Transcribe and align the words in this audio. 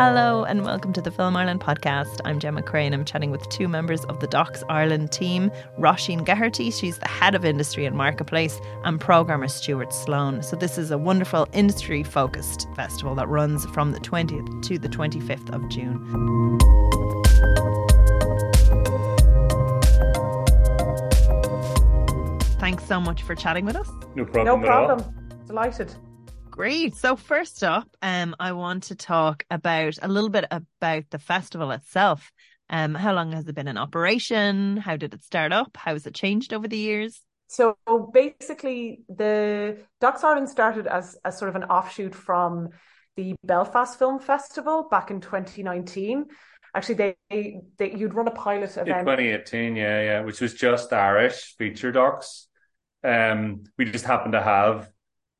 Hello 0.00 0.44
and 0.44 0.64
welcome 0.64 0.94
to 0.94 1.02
the 1.02 1.10
Film 1.10 1.36
Ireland 1.36 1.60
podcast. 1.60 2.22
I'm 2.24 2.38
Gemma 2.38 2.62
Creagh. 2.62 2.86
And 2.86 2.94
I'm 2.94 3.04
chatting 3.04 3.30
with 3.30 3.46
two 3.50 3.68
members 3.68 4.02
of 4.06 4.18
the 4.20 4.26
Docs 4.26 4.64
Ireland 4.70 5.12
team, 5.12 5.52
Roisin 5.78 6.24
Geraghty, 6.24 6.70
she's 6.70 6.96
the 6.96 7.06
head 7.06 7.34
of 7.34 7.44
industry 7.44 7.84
and 7.84 7.94
marketplace, 7.94 8.58
and 8.84 8.98
programmer 8.98 9.46
Stuart 9.46 9.92
Sloan. 9.92 10.42
So 10.42 10.56
this 10.56 10.78
is 10.78 10.90
a 10.90 10.96
wonderful 10.96 11.46
industry 11.52 12.02
focused 12.02 12.66
festival 12.74 13.14
that 13.16 13.28
runs 13.28 13.66
from 13.66 13.92
the 13.92 14.00
20th 14.00 14.62
to 14.62 14.78
the 14.78 14.88
25th 14.88 15.50
of 15.50 15.68
June. 15.68 16.00
Thanks 22.58 22.86
so 22.86 23.02
much 23.02 23.22
for 23.22 23.34
chatting 23.34 23.66
with 23.66 23.76
us. 23.76 23.90
No 24.14 24.24
problem. 24.24 24.62
No 24.62 24.66
problem. 24.66 25.14
Delighted. 25.46 25.94
Great. 26.60 26.94
So 26.94 27.16
first 27.16 27.64
up, 27.64 27.88
um, 28.02 28.36
I 28.38 28.52
want 28.52 28.82
to 28.82 28.94
talk 28.94 29.44
about 29.50 29.96
a 30.02 30.08
little 30.08 30.28
bit 30.28 30.44
about 30.50 31.04
the 31.08 31.18
festival 31.18 31.70
itself. 31.70 32.30
Um, 32.68 32.94
how 32.94 33.14
long 33.14 33.32
has 33.32 33.48
it 33.48 33.54
been 33.54 33.66
in 33.66 33.78
operation? 33.78 34.76
How 34.76 34.98
did 34.98 35.14
it 35.14 35.24
start 35.24 35.54
up? 35.54 35.74
How 35.74 35.94
has 35.94 36.06
it 36.06 36.14
changed 36.14 36.52
over 36.52 36.68
the 36.68 36.76
years? 36.76 37.22
So 37.46 37.78
basically, 38.12 39.00
the 39.08 39.78
Docs 40.02 40.22
Ireland 40.22 40.50
started 40.50 40.86
as, 40.86 41.16
as 41.24 41.38
sort 41.38 41.48
of 41.48 41.56
an 41.56 41.64
offshoot 41.64 42.14
from 42.14 42.68
the 43.16 43.36
Belfast 43.42 43.98
Film 43.98 44.18
Festival 44.18 44.86
back 44.90 45.10
in 45.10 45.22
2019. 45.22 46.26
Actually, 46.74 47.16
they, 47.30 47.60
they 47.78 47.96
you'd 47.96 48.12
run 48.12 48.28
a 48.28 48.32
pilot 48.32 48.72
event. 48.72 48.88
In 48.90 49.06
2018, 49.06 49.76
yeah, 49.76 50.02
yeah, 50.02 50.20
which 50.20 50.42
was 50.42 50.52
just 50.52 50.92
Irish 50.92 51.56
feature 51.56 51.90
docs. 51.90 52.48
Um, 53.02 53.64
we 53.78 53.86
just 53.86 54.04
happened 54.04 54.32
to 54.32 54.42
have 54.42 54.90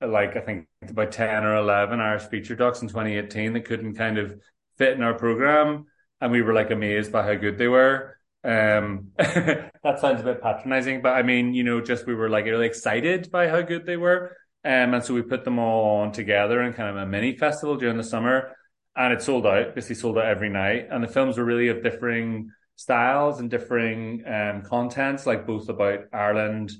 like 0.06 0.36
I 0.36 0.40
think 0.40 0.66
about 0.88 1.12
ten 1.12 1.44
or 1.44 1.56
eleven 1.56 2.00
Irish 2.00 2.24
feature 2.24 2.56
docs 2.56 2.82
in 2.82 2.88
2018 2.88 3.52
that 3.52 3.64
couldn't 3.64 3.96
kind 3.96 4.18
of 4.18 4.34
fit 4.78 4.94
in 4.94 5.02
our 5.02 5.14
program, 5.14 5.86
and 6.20 6.32
we 6.32 6.42
were 6.42 6.54
like 6.54 6.70
amazed 6.70 7.12
by 7.12 7.22
how 7.22 7.34
good 7.34 7.58
they 7.58 7.68
were. 7.68 8.16
Um, 8.42 9.08
that 9.18 9.98
sounds 10.00 10.22
a 10.22 10.24
bit 10.24 10.42
patronizing, 10.42 11.02
but 11.02 11.10
I 11.10 11.22
mean, 11.22 11.52
you 11.52 11.64
know, 11.64 11.80
just 11.80 12.06
we 12.06 12.14
were 12.14 12.30
like 12.30 12.46
really 12.46 12.66
excited 12.66 13.30
by 13.30 13.48
how 13.48 13.60
good 13.60 13.84
they 13.84 13.96
were. 13.96 14.36
Um, 14.64 14.94
and 14.94 15.04
so 15.04 15.14
we 15.14 15.22
put 15.22 15.44
them 15.44 15.58
all 15.58 16.00
on 16.00 16.12
together 16.12 16.62
in 16.62 16.72
kind 16.72 16.90
of 16.90 16.96
a 16.96 17.06
mini 17.06 17.36
festival 17.36 17.76
during 17.76 17.96
the 17.96 18.04
summer, 18.04 18.56
and 18.96 19.12
it 19.12 19.22
sold 19.22 19.46
out. 19.46 19.74
Basically, 19.74 19.96
sold 19.96 20.18
out 20.18 20.24
every 20.24 20.48
night. 20.48 20.88
And 20.90 21.04
the 21.04 21.08
films 21.08 21.36
were 21.36 21.44
really 21.44 21.68
of 21.68 21.82
differing 21.82 22.50
styles 22.76 23.40
and 23.40 23.50
differing 23.50 24.24
um, 24.26 24.62
contents, 24.62 25.26
like 25.26 25.46
both 25.46 25.68
about 25.68 26.04
Ireland 26.12 26.72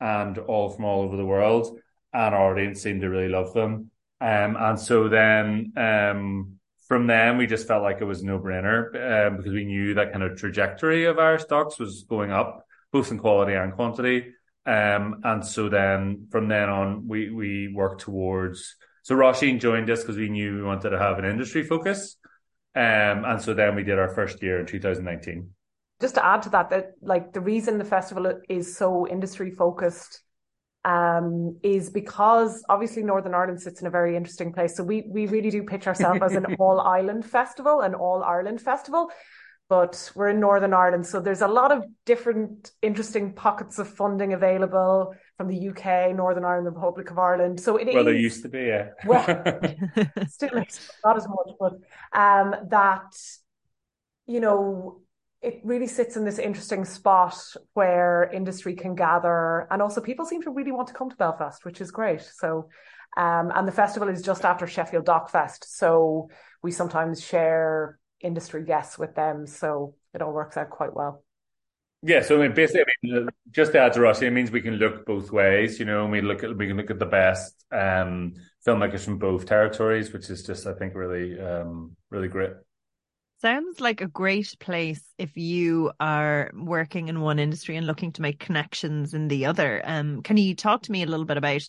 and 0.00 0.38
all 0.38 0.70
from 0.70 0.84
all 0.84 1.02
over 1.02 1.16
the 1.16 1.24
world 1.24 1.80
and 2.12 2.34
our 2.34 2.52
audience 2.52 2.82
seemed 2.82 3.02
to 3.02 3.08
really 3.08 3.28
love 3.28 3.52
them. 3.52 3.90
Um, 4.20 4.56
and 4.58 4.78
so 4.78 5.08
then 5.08 5.72
um, 5.76 6.58
from 6.88 7.06
then 7.06 7.36
we 7.36 7.46
just 7.46 7.68
felt 7.68 7.82
like 7.82 8.00
it 8.00 8.04
was 8.04 8.24
no 8.24 8.38
brainer 8.38 9.26
um, 9.28 9.36
because 9.36 9.52
we 9.52 9.64
knew 9.64 9.94
that 9.94 10.12
kind 10.12 10.24
of 10.24 10.36
trajectory 10.36 11.04
of 11.04 11.18
our 11.18 11.38
stocks 11.38 11.78
was 11.78 12.04
going 12.08 12.32
up 12.32 12.64
both 12.92 13.10
in 13.10 13.18
quality 13.18 13.52
and 13.52 13.74
quantity. 13.74 14.32
Um, 14.66 15.20
and 15.24 15.44
so 15.44 15.68
then 15.68 16.26
from 16.30 16.48
then 16.48 16.68
on 16.68 17.08
we 17.08 17.30
we 17.30 17.72
worked 17.72 18.02
towards. 18.02 18.76
So 19.02 19.14
Roisin 19.14 19.60
joined 19.60 19.88
us 19.88 20.00
because 20.00 20.16
we 20.16 20.28
knew 20.28 20.56
we 20.56 20.62
wanted 20.62 20.90
to 20.90 20.98
have 20.98 21.18
an 21.18 21.24
industry 21.24 21.62
focus. 21.62 22.16
Um, 22.74 23.24
and 23.24 23.40
so 23.40 23.54
then 23.54 23.74
we 23.74 23.82
did 23.82 23.98
our 23.98 24.10
first 24.14 24.42
year 24.42 24.60
in 24.60 24.66
2019. 24.66 25.50
Just 26.00 26.14
to 26.14 26.24
add 26.24 26.42
to 26.42 26.50
that, 26.50 26.70
that 26.70 26.92
like 27.00 27.32
the 27.32 27.40
reason 27.40 27.78
the 27.78 27.84
festival 27.84 28.40
is 28.48 28.76
so 28.76 29.06
industry 29.08 29.50
focused 29.50 30.20
um, 30.84 31.58
is 31.62 31.90
because 31.90 32.64
obviously 32.68 33.02
Northern 33.02 33.34
Ireland 33.34 33.60
sits 33.60 33.80
in 33.80 33.86
a 33.86 33.90
very 33.90 34.16
interesting 34.16 34.52
place. 34.52 34.76
So 34.76 34.84
we 34.84 35.04
we 35.08 35.26
really 35.26 35.50
do 35.50 35.62
pitch 35.62 35.86
ourselves 35.86 36.20
as 36.22 36.32
an 36.32 36.54
all 36.58 36.80
island 36.80 37.24
festival, 37.24 37.80
an 37.80 37.94
all 37.94 38.22
Ireland 38.22 38.60
festival. 38.60 39.10
But 39.68 40.10
we're 40.14 40.30
in 40.30 40.40
Northern 40.40 40.72
Ireland, 40.72 41.06
so 41.06 41.20
there's 41.20 41.42
a 41.42 41.48
lot 41.48 41.72
of 41.72 41.84
different 42.06 42.70
interesting 42.80 43.34
pockets 43.34 43.78
of 43.78 43.86
funding 43.86 44.32
available 44.32 45.14
from 45.36 45.48
the 45.48 45.68
UK, 45.68 46.16
Northern 46.16 46.42
Ireland, 46.42 46.68
the 46.68 46.70
Republic 46.70 47.10
of 47.10 47.18
Ireland. 47.18 47.60
So 47.60 47.76
it 47.76 47.88
well, 47.88 47.98
is, 47.98 48.04
there 48.06 48.14
used 48.14 48.42
to 48.44 48.48
be, 48.48 48.60
yeah. 48.60 48.88
well, 49.04 49.24
still 50.28 50.64
not 51.04 51.16
as 51.18 51.28
much, 51.28 51.54
but 51.60 51.74
um, 52.18 52.54
that 52.70 53.12
you 54.26 54.40
know 54.40 55.02
it 55.40 55.60
really 55.62 55.86
sits 55.86 56.16
in 56.16 56.24
this 56.24 56.38
interesting 56.38 56.84
spot 56.84 57.36
where 57.74 58.28
industry 58.32 58.74
can 58.74 58.94
gather 58.94 59.68
and 59.70 59.80
also 59.80 60.00
people 60.00 60.24
seem 60.24 60.42
to 60.42 60.50
really 60.50 60.72
want 60.72 60.88
to 60.88 60.94
come 60.94 61.08
to 61.10 61.16
Belfast, 61.16 61.64
which 61.64 61.80
is 61.80 61.90
great. 61.90 62.22
So 62.22 62.68
um, 63.16 63.50
and 63.54 63.66
the 63.66 63.72
festival 63.72 64.08
is 64.08 64.22
just 64.22 64.44
after 64.44 64.66
Sheffield 64.66 65.04
Doc 65.04 65.30
Fest. 65.30 65.76
So 65.76 66.30
we 66.62 66.70
sometimes 66.70 67.24
share 67.24 67.98
industry 68.20 68.64
guests 68.64 68.98
with 68.98 69.14
them. 69.14 69.46
So 69.46 69.94
it 70.14 70.22
all 70.22 70.32
works 70.32 70.56
out 70.56 70.70
quite 70.70 70.94
well. 70.94 71.24
Yeah, 72.02 72.22
so 72.22 72.36
I 72.36 72.46
mean, 72.46 72.54
basically, 72.54 72.82
I 72.82 72.84
mean, 73.02 73.28
just 73.50 73.72
to 73.72 73.80
add 73.80 73.94
to 73.94 74.00
Roisin, 74.00 74.28
it 74.28 74.30
means 74.30 74.52
we 74.52 74.60
can 74.60 74.74
look 74.74 75.04
both 75.04 75.32
ways. 75.32 75.80
You 75.80 75.84
know, 75.84 76.06
we 76.06 76.20
look 76.20 76.44
at 76.44 76.56
we 76.56 76.68
can 76.68 76.76
look 76.76 76.92
at 76.92 77.00
the 77.00 77.06
best 77.06 77.64
um, 77.72 78.34
filmmakers 78.64 79.04
from 79.04 79.18
both 79.18 79.46
territories, 79.46 80.12
which 80.12 80.30
is 80.30 80.44
just, 80.44 80.68
I 80.68 80.74
think, 80.74 80.94
really, 80.94 81.40
um, 81.40 81.96
really 82.10 82.28
great. 82.28 82.52
Sounds 83.40 83.78
like 83.78 84.00
a 84.00 84.08
great 84.08 84.52
place 84.58 85.00
if 85.16 85.36
you 85.36 85.92
are 86.00 86.50
working 86.54 87.06
in 87.06 87.20
one 87.20 87.38
industry 87.38 87.76
and 87.76 87.86
looking 87.86 88.10
to 88.12 88.22
make 88.22 88.40
connections 88.40 89.14
in 89.14 89.28
the 89.28 89.46
other. 89.46 89.80
Um, 89.84 90.22
can 90.22 90.36
you 90.36 90.56
talk 90.56 90.82
to 90.82 90.92
me 90.92 91.04
a 91.04 91.06
little 91.06 91.24
bit 91.24 91.36
about 91.36 91.68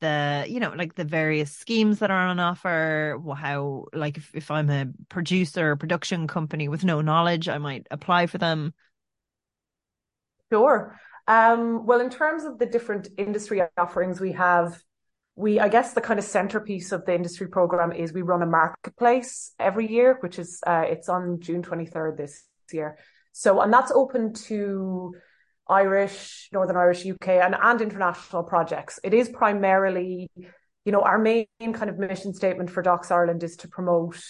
the, 0.00 0.44
you 0.48 0.60
know, 0.60 0.72
like 0.76 0.94
the 0.94 1.04
various 1.04 1.50
schemes 1.50 1.98
that 1.98 2.12
are 2.12 2.28
on 2.28 2.38
offer? 2.38 3.20
How, 3.36 3.86
like, 3.92 4.16
if, 4.16 4.30
if 4.32 4.50
I'm 4.52 4.70
a 4.70 4.86
producer 5.08 5.72
or 5.72 5.76
production 5.76 6.28
company 6.28 6.68
with 6.68 6.84
no 6.84 7.00
knowledge, 7.00 7.48
I 7.48 7.58
might 7.58 7.88
apply 7.90 8.28
for 8.28 8.38
them. 8.38 8.72
Sure. 10.52 10.96
Um, 11.26 11.84
well, 11.84 12.00
in 12.00 12.10
terms 12.10 12.44
of 12.44 12.60
the 12.60 12.66
different 12.66 13.08
industry 13.18 13.60
offerings 13.76 14.20
we 14.20 14.32
have, 14.32 14.80
we 15.38 15.60
i 15.60 15.68
guess 15.68 15.94
the 15.94 16.00
kind 16.00 16.18
of 16.18 16.24
centerpiece 16.24 16.90
of 16.90 17.04
the 17.06 17.14
industry 17.14 17.48
program 17.48 17.92
is 17.92 18.12
we 18.12 18.22
run 18.22 18.42
a 18.42 18.46
marketplace 18.46 19.52
every 19.60 19.86
year 19.86 20.18
which 20.20 20.38
is 20.38 20.60
uh, 20.66 20.84
it's 20.86 21.08
on 21.08 21.38
june 21.40 21.62
23rd 21.62 22.16
this 22.16 22.44
year. 22.72 22.98
So 23.32 23.60
and 23.60 23.72
that's 23.72 23.92
open 23.92 24.34
to 24.48 25.14
irish 25.68 26.48
northern 26.52 26.76
irish 26.76 27.06
uk 27.06 27.28
and, 27.28 27.54
and 27.60 27.80
international 27.80 28.42
projects. 28.42 28.98
It 29.04 29.14
is 29.14 29.28
primarily 29.28 30.30
you 30.84 30.92
know 30.92 31.02
our 31.02 31.18
main 31.18 31.46
kind 31.60 31.90
of 31.90 31.98
mission 31.98 32.34
statement 32.34 32.70
for 32.70 32.82
docs 32.82 33.10
ireland 33.10 33.42
is 33.42 33.56
to 33.56 33.68
promote 33.68 34.20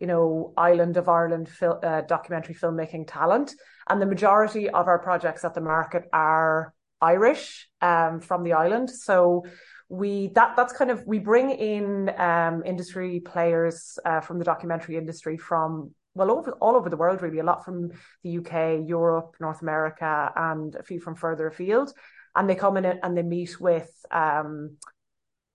you 0.00 0.06
know 0.06 0.52
island 0.56 0.96
of 0.96 1.08
ireland 1.08 1.48
fil- 1.48 1.80
uh, 1.82 2.00
documentary 2.02 2.54
filmmaking 2.54 3.04
talent. 3.06 3.54
And 3.88 4.02
the 4.02 4.06
majority 4.06 4.68
of 4.68 4.86
our 4.88 4.98
projects 4.98 5.44
at 5.44 5.54
the 5.54 5.60
market 5.60 6.04
are 6.12 6.74
irish 7.00 7.68
um, 7.80 8.20
from 8.20 8.42
the 8.42 8.54
island. 8.54 8.90
So 8.90 9.44
we 9.88 10.28
that 10.34 10.54
that's 10.56 10.72
kind 10.72 10.90
of 10.90 11.06
we 11.06 11.18
bring 11.18 11.50
in 11.50 12.10
um, 12.18 12.62
industry 12.64 13.20
players 13.20 13.98
uh, 14.04 14.20
from 14.20 14.38
the 14.38 14.44
documentary 14.44 14.96
industry 14.96 15.38
from 15.38 15.94
well 16.14 16.30
over 16.30 16.52
all 16.60 16.76
over 16.76 16.90
the 16.90 16.96
world 16.96 17.22
really. 17.22 17.38
A 17.38 17.44
lot 17.44 17.64
from 17.64 17.90
the 18.22 18.38
UK, 18.38 18.86
Europe, 18.86 19.36
North 19.40 19.62
America, 19.62 20.30
and 20.36 20.74
a 20.74 20.82
few 20.82 21.00
from 21.00 21.14
further 21.14 21.46
afield, 21.46 21.92
and 22.36 22.48
they 22.48 22.54
come 22.54 22.76
in 22.76 22.84
and 22.84 23.16
they 23.16 23.22
meet 23.22 23.60
with. 23.60 23.90
Um, 24.10 24.76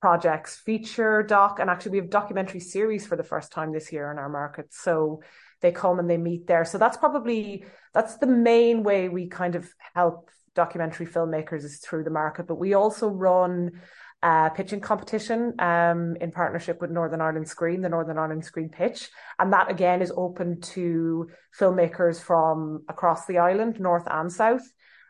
projects 0.02 0.58
feature 0.58 1.24
doc 1.24 1.60
and 1.62 1.70
actually 1.70 1.92
we 1.92 1.98
have 1.98 2.10
documentary 2.10 2.60
series 2.60 3.08
for 3.08 3.16
the 3.16 3.24
first 3.24 3.54
time 3.54 3.72
this 3.72 3.90
year 3.90 4.12
in 4.12 4.18
our 4.18 4.28
market. 4.28 4.66
So 4.74 5.22
they 5.62 5.72
come 5.72 5.98
and 5.98 6.10
they 6.10 6.18
meet 6.18 6.46
there. 6.46 6.66
So 6.66 6.78
that's 6.78 6.98
probably 6.98 7.66
that's 7.94 8.18
the 8.18 8.28
main 8.28 8.84
way 8.84 9.08
we 9.08 9.28
kind 9.28 9.56
of 9.56 9.74
help 9.96 10.30
documentary 10.56 11.08
filmmakers 11.08 11.64
is 11.64 11.78
through 11.78 12.04
the 12.04 12.10
market. 12.10 12.48
But 12.48 12.60
we 12.60 12.74
also 12.74 13.08
run 13.08 13.82
uh, 14.24 14.50
pitching 14.50 14.80
competition 14.80 15.54
um, 15.60 16.16
in 16.22 16.32
partnership 16.32 16.80
with 16.80 16.90
Northern 16.90 17.20
Ireland 17.20 17.48
Screen, 17.48 17.82
the 17.82 17.90
Northern 17.90 18.18
Ireland 18.18 18.46
Screen 18.46 18.70
Pitch. 18.70 19.10
And 19.38 19.52
that 19.52 19.70
again 19.70 20.02
is 20.02 20.14
open 20.16 20.62
to 20.62 21.30
filmmakers 21.60 22.22
from 22.22 22.84
across 22.88 23.26
the 23.26 23.40
island, 23.40 23.82
north 23.82 24.08
and 24.10 24.32
south. 24.32 24.64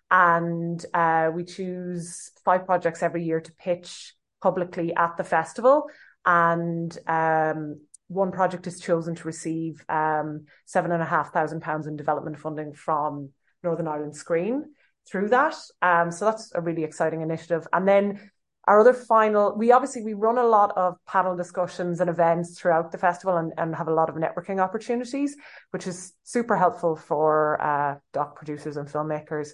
And 0.09 0.83
uh, 0.95 1.29
we 1.33 1.43
choose 1.43 2.31
five 2.43 2.65
projects 2.65 3.03
every 3.03 3.23
year 3.23 3.39
to 3.39 3.51
pitch 3.53 4.15
publicly 4.41 4.95
at 4.95 5.15
the 5.15 5.23
festival. 5.23 5.89
And 6.25 6.97
um, 7.07 7.81
one 8.07 8.31
project 8.31 8.65
is 8.65 8.79
chosen 8.79 9.13
to 9.15 9.27
receive 9.27 9.85
um, 9.89 10.45
seven 10.65 10.91
and 10.91 11.03
a 11.03 11.05
half 11.05 11.31
thousand 11.31 11.61
pounds 11.61 11.85
in 11.85 11.95
development 11.95 12.39
funding 12.39 12.73
from 12.73 13.29
Northern 13.63 13.87
Ireland 13.87 14.15
Screen 14.15 14.65
through 15.07 15.29
that. 15.29 15.55
Um, 15.81 16.11
so 16.11 16.25
that's 16.25 16.51
a 16.55 16.61
really 16.61 16.83
exciting 16.83 17.21
initiative. 17.21 17.67
And 17.73 17.87
then 17.87 18.31
our 18.65 18.79
other 18.79 18.93
final 18.93 19.55
we 19.57 19.71
obviously 19.71 20.01
we 20.03 20.13
run 20.13 20.37
a 20.37 20.43
lot 20.43 20.71
of 20.77 20.95
panel 21.05 21.35
discussions 21.35 21.99
and 21.99 22.09
events 22.09 22.59
throughout 22.59 22.91
the 22.91 22.97
festival 22.97 23.37
and, 23.37 23.51
and 23.57 23.75
have 23.75 23.87
a 23.87 23.93
lot 23.93 24.09
of 24.09 24.15
networking 24.15 24.59
opportunities 24.59 25.35
which 25.71 25.87
is 25.87 26.13
super 26.23 26.55
helpful 26.55 26.95
for 26.95 27.61
uh, 27.61 27.95
doc 28.13 28.35
producers 28.35 28.77
and 28.77 28.87
filmmakers 28.87 29.49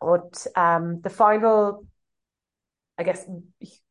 but 0.00 0.46
um, 0.56 1.00
the 1.02 1.10
final 1.10 1.86
i 2.98 3.02
guess 3.02 3.26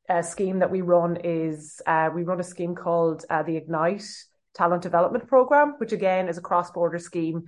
uh, 0.10 0.22
scheme 0.22 0.60
that 0.60 0.72
we 0.72 0.82
run 0.82 1.18
is 1.24 1.82
uh, 1.88 2.10
we 2.14 2.24
run 2.24 2.40
a 2.40 2.44
scheme 2.44 2.76
called 2.76 3.26
uh, 3.30 3.44
the 3.44 3.56
ignite 3.56 4.06
talent 4.54 4.84
development 4.84 5.28
program, 5.28 5.76
which 5.78 5.92
again 5.92 6.28
is 6.28 6.38
a 6.38 6.42
cross 6.42 6.72
border 6.72 7.00
scheme. 7.00 7.44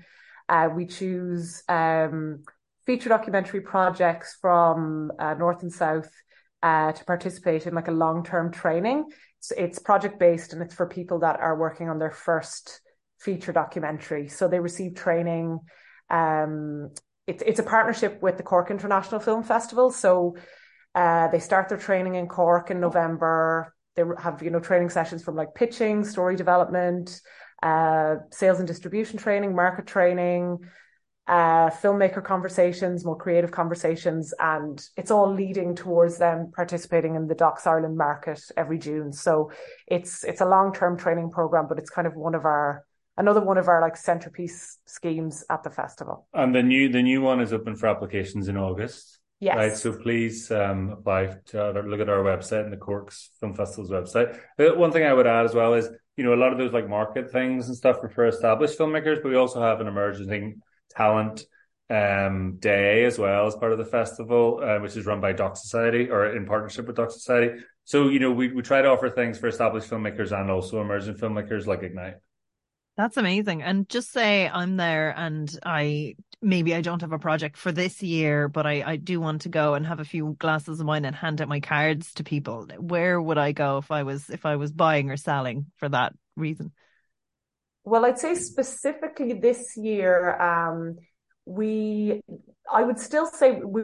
Uh, 0.48 0.70
we 0.74 0.86
choose 0.86 1.64
um, 1.70 2.44
feature 2.86 3.10
documentary 3.10 3.62
projects 3.62 4.38
from 4.40 5.12
uh, 5.20 5.34
North 5.34 5.62
and 5.64 5.74
South 5.74 6.10
uh, 6.66 6.92
to 6.92 7.06
participate 7.06 7.68
in 7.68 7.76
like 7.76 7.88
a 7.88 7.92
long 7.92 8.24
term 8.24 8.52
training. 8.52 9.06
So 9.40 9.54
it's 9.56 9.78
project 9.78 10.20
based 10.20 10.52
and 10.52 10.64
it's 10.64 10.74
for 10.74 10.88
people 10.88 11.20
that 11.20 11.40
are 11.40 11.56
working 11.56 11.90
on 11.90 12.00
their 12.00 12.10
first 12.10 12.82
feature 13.20 13.54
documentary. 13.54 14.28
So 14.30 14.48
they 14.48 14.60
receive 14.60 14.96
training. 14.96 15.60
Um, 16.10 16.90
it's 17.28 17.44
it's 17.46 17.60
a 17.60 17.64
partnership 17.64 18.20
with 18.24 18.38
the 18.38 18.44
Cork 18.44 18.72
International 18.72 19.22
Film 19.22 19.44
Festival. 19.44 19.92
So 19.92 20.38
uh, 20.96 21.28
they 21.28 21.40
start 21.40 21.70
their 21.70 21.78
training 21.78 22.16
in 22.16 22.28
Cork 22.28 22.72
in 22.72 22.80
November. 22.80 23.72
They 23.96 24.04
have 24.18 24.42
you 24.42 24.50
know 24.50 24.60
training 24.60 24.90
sessions 24.90 25.24
from 25.24 25.36
like 25.36 25.54
pitching, 25.54 26.04
story 26.04 26.36
development, 26.36 27.22
uh, 27.62 28.16
sales 28.32 28.58
and 28.58 28.68
distribution 28.68 29.20
training, 29.20 29.56
market 29.56 29.86
training, 29.86 30.58
uh, 31.28 31.70
filmmaker 31.70 32.24
conversations, 32.24 33.04
more 33.04 33.18
creative 33.18 33.52
conversations, 33.52 34.34
and 34.40 34.88
it's 34.96 35.10
all 35.10 35.34
leading 35.34 35.76
towards 35.76 36.18
them 36.18 36.52
participating 36.56 37.16
in 37.16 37.28
the 37.28 37.36
Docs 37.36 37.66
Ireland 37.66 37.98
market 37.98 38.42
every 38.56 38.78
June. 38.78 39.12
So 39.12 39.52
it's 39.88 40.24
it's 40.24 40.42
a 40.42 40.46
long 40.46 40.74
term 40.74 40.98
training 40.98 41.32
program, 41.32 41.66
but 41.68 41.80
it's 41.80 41.90
kind 41.90 42.08
of 42.08 42.16
one 42.16 42.36
of 42.36 42.46
our 42.46 42.86
another 43.18 43.42
one 43.42 43.58
of 43.58 43.68
our 43.68 43.82
like 43.82 43.98
centerpiece 43.98 44.78
schemes 44.86 45.44
at 45.50 45.64
the 45.64 45.72
festival. 45.72 46.28
And 46.34 46.54
the 46.54 46.62
new 46.62 46.90
the 46.90 47.02
new 47.02 47.22
one 47.22 47.42
is 47.42 47.54
open 47.54 47.76
for 47.76 47.88
applications 47.88 48.48
in 48.48 48.58
August. 48.58 49.20
Yes. 49.40 49.58
Right. 49.58 49.76
So 49.76 49.94
please 49.94 50.50
um, 50.52 50.92
apply 50.92 51.36
to 51.48 51.72
look 51.82 52.00
at 52.00 52.10
our 52.10 52.24
website 52.24 52.64
and 52.64 52.72
the 52.72 52.78
Corks 52.78 53.32
Film 53.40 53.54
Festival's 53.54 53.92
website. 53.92 54.40
One 54.58 54.92
thing 54.92 55.04
I 55.04 55.14
would 55.14 55.28
add 55.28 55.46
as 55.46 55.54
well 55.54 55.74
is, 55.74 55.90
you 56.16 56.24
know, 56.24 56.34
a 56.34 56.40
lot 56.40 56.54
of 56.54 56.58
those 56.58 56.72
like 56.72 56.88
market 56.88 57.32
things 57.32 57.68
and 57.68 57.76
stuff 57.76 57.98
are 58.02 58.10
for 58.10 58.28
established 58.28 58.80
filmmakers, 58.80 59.22
but 59.22 59.30
we 59.30 59.36
also 59.36 59.62
have 59.62 59.82
an 59.82 59.88
emerging 59.88 60.62
talent 60.96 61.46
um, 61.90 62.58
day 62.60 63.06
as 63.06 63.20
well 63.20 63.46
as 63.48 63.56
part 63.56 63.72
of 63.72 63.78
the 63.78 63.86
festival, 63.86 64.60
uh, 64.64 64.80
which 64.80 64.98
is 64.98 65.06
run 65.06 65.22
by 65.22 65.34
Doc 65.34 65.58
Society 65.58 66.10
or 66.10 66.36
in 66.36 66.46
partnership 66.46 66.88
with 66.88 66.96
Doc 66.96 67.12
Society. 67.12 67.62
So, 67.84 68.10
you 68.10 68.20
know, 68.20 68.32
we, 68.32 68.52
we 68.52 68.62
try 68.64 68.82
to 68.82 68.90
offer 68.90 69.10
things 69.10 69.38
for 69.38 69.48
established 69.48 69.90
filmmakers 69.90 70.32
and 70.32 70.50
also 70.50 70.82
emerging 70.82 71.16
filmmakers 71.16 71.68
like 71.68 71.84
Ignite. 71.84 72.16
That's 72.98 73.18
amazing. 73.18 73.62
And 73.62 73.88
just 73.90 74.12
say 74.12 74.48
I'm 74.48 74.78
there 74.78 75.14
and 75.16 75.54
I 75.64 76.16
maybe 76.42 76.74
I 76.74 76.82
don't 76.82 77.02
have 77.02 77.12
a 77.12 77.20
project 77.20 77.58
for 77.58 77.72
this 77.72 78.02
year, 78.02 78.48
but 78.48 78.66
I, 78.66 78.84
I 78.86 78.96
do 78.96 79.20
want 79.20 79.42
to 79.42 79.50
go 79.50 79.74
and 79.74 79.86
have 79.86 80.00
a 80.00 80.06
few 80.06 80.36
glasses 80.40 80.80
of 80.80 80.88
wine 80.88 81.04
and 81.04 81.16
hand 81.16 81.42
out 81.42 81.48
my 81.48 81.60
cards 81.60 82.14
to 82.16 82.24
people. 82.24 82.68
Where 82.80 83.22
would 83.22 83.38
I 83.38 83.52
go 83.52 83.80
if 83.80 83.92
I 83.92 84.04
was 84.04 84.30
if 84.30 84.46
I 84.46 84.56
was 84.56 84.72
buying 84.72 85.10
or 85.12 85.18
selling 85.18 85.66
for 85.76 85.90
that 85.90 86.14
reason? 86.36 86.72
Well, 87.86 88.04
I'd 88.06 88.20
say 88.20 88.36
specifically 88.36 89.34
this 89.34 89.78
year, 89.78 90.42
um, 90.42 90.98
we 91.46 92.22
I 92.72 92.82
would 92.82 93.00
still 93.00 93.28
say 93.28 93.60
we 93.62 93.84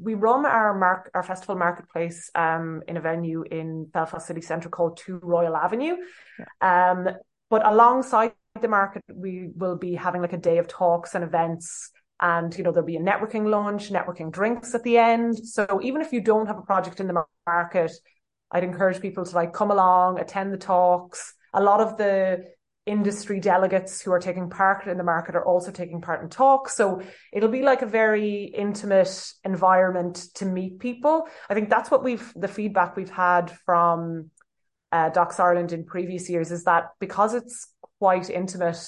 we 0.00 0.14
run 0.14 0.46
our 0.46 0.76
mark 0.78 1.10
our 1.14 1.22
festival 1.22 1.54
marketplace 1.56 2.30
um, 2.34 2.82
in 2.88 2.96
a 2.96 3.00
venue 3.00 3.42
in 3.42 3.84
Belfast 3.84 4.26
City 4.26 4.40
Centre 4.40 4.70
called 4.70 4.96
Two 4.96 5.20
Royal 5.22 5.56
Avenue. 5.56 5.96
Yeah. 6.38 6.90
Um, 6.90 7.08
but 7.50 7.66
alongside 7.66 8.32
the 8.60 8.68
market, 8.68 9.02
we 9.12 9.50
will 9.54 9.76
be 9.76 9.94
having 9.94 10.22
like 10.22 10.32
a 10.32 10.38
day 10.38 10.58
of 10.58 10.66
talks 10.66 11.14
and 11.14 11.22
events. 11.22 11.90
And, 12.20 12.56
you 12.56 12.64
know, 12.64 12.72
there'll 12.72 12.86
be 12.86 12.96
a 12.96 13.00
networking 13.00 13.50
lunch, 13.50 13.90
networking 13.90 14.32
drinks 14.32 14.74
at 14.74 14.82
the 14.84 14.96
end. 14.96 15.36
So 15.36 15.80
even 15.82 16.00
if 16.00 16.12
you 16.12 16.20
don't 16.20 16.46
have 16.46 16.56
a 16.56 16.62
project 16.62 17.00
in 17.00 17.08
the 17.08 17.24
market, 17.46 17.92
I'd 18.50 18.64
encourage 18.64 19.00
people 19.00 19.24
to 19.24 19.34
like 19.34 19.52
come 19.52 19.70
along, 19.70 20.20
attend 20.20 20.52
the 20.52 20.58
talks. 20.58 21.34
A 21.52 21.62
lot 21.62 21.80
of 21.80 21.98
the 21.98 22.44
industry 22.86 23.40
delegates 23.40 24.02
who 24.02 24.12
are 24.12 24.20
taking 24.20 24.50
part 24.50 24.86
in 24.86 24.98
the 24.98 25.04
market 25.04 25.34
are 25.34 25.44
also 25.44 25.70
taking 25.70 26.00
part 26.00 26.22
in 26.22 26.28
talks. 26.28 26.76
So 26.76 27.02
it'll 27.32 27.48
be 27.48 27.62
like 27.62 27.82
a 27.82 27.86
very 27.86 28.44
intimate 28.44 29.32
environment 29.42 30.26
to 30.34 30.44
meet 30.44 30.78
people. 30.78 31.26
I 31.48 31.54
think 31.54 31.70
that's 31.70 31.90
what 31.90 32.04
we've, 32.04 32.32
the 32.36 32.48
feedback 32.48 32.96
we've 32.96 33.10
had 33.10 33.50
from 33.64 34.30
uh, 34.92 35.08
Docs 35.08 35.40
Ireland 35.40 35.72
in 35.72 35.84
previous 35.84 36.28
years 36.28 36.50
is 36.50 36.64
that 36.64 36.90
because 37.00 37.34
it's 37.34 37.68
quite 37.98 38.28
intimate 38.28 38.78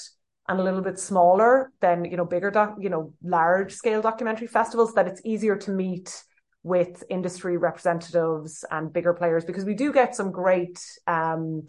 and 0.48 0.60
a 0.60 0.62
little 0.62 0.82
bit 0.82 0.98
smaller 0.98 1.72
than 1.80 2.04
you 2.04 2.16
know 2.16 2.24
bigger 2.24 2.50
doc, 2.50 2.76
you 2.78 2.88
know 2.88 3.12
large 3.22 3.72
scale 3.72 4.00
documentary 4.00 4.46
festivals 4.46 4.94
that 4.94 5.08
it's 5.08 5.20
easier 5.24 5.56
to 5.56 5.70
meet 5.72 6.22
with 6.62 7.02
industry 7.10 7.56
representatives 7.56 8.64
and 8.70 8.92
bigger 8.92 9.14
players 9.14 9.44
because 9.44 9.64
we 9.64 9.74
do 9.74 9.92
get 9.92 10.14
some 10.14 10.30
great 10.30 10.80
um, 11.06 11.62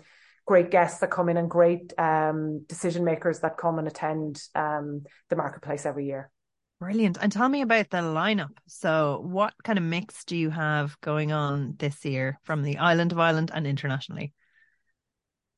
great 0.47 0.71
guests 0.71 1.01
that 1.01 1.11
come 1.11 1.29
in 1.29 1.38
and 1.38 1.49
great 1.49 1.94
um, 1.99 2.63
decision 2.67 3.03
makers 3.03 3.41
that 3.41 3.57
come 3.57 3.77
and 3.77 3.88
attend 3.88 4.41
um, 4.55 5.03
the 5.29 5.35
marketplace 5.35 5.85
every 5.85 6.07
year. 6.07 6.31
Brilliant. 6.79 7.17
And 7.19 7.31
tell 7.31 7.49
me 7.49 7.61
about 7.61 7.89
the 7.89 7.97
lineup. 7.97 8.55
So, 8.67 9.21
what 9.25 9.53
kind 9.63 9.77
of 9.77 9.83
mix 9.83 10.23
do 10.23 10.38
you 10.38 10.49
have 10.49 10.99
going 11.01 11.31
on 11.31 11.75
this 11.77 12.05
year 12.05 12.39
from 12.44 12.63
the 12.63 12.77
island 12.77 13.11
of 13.11 13.19
Ireland 13.19 13.51
and 13.53 13.67
internationally? 13.67 14.33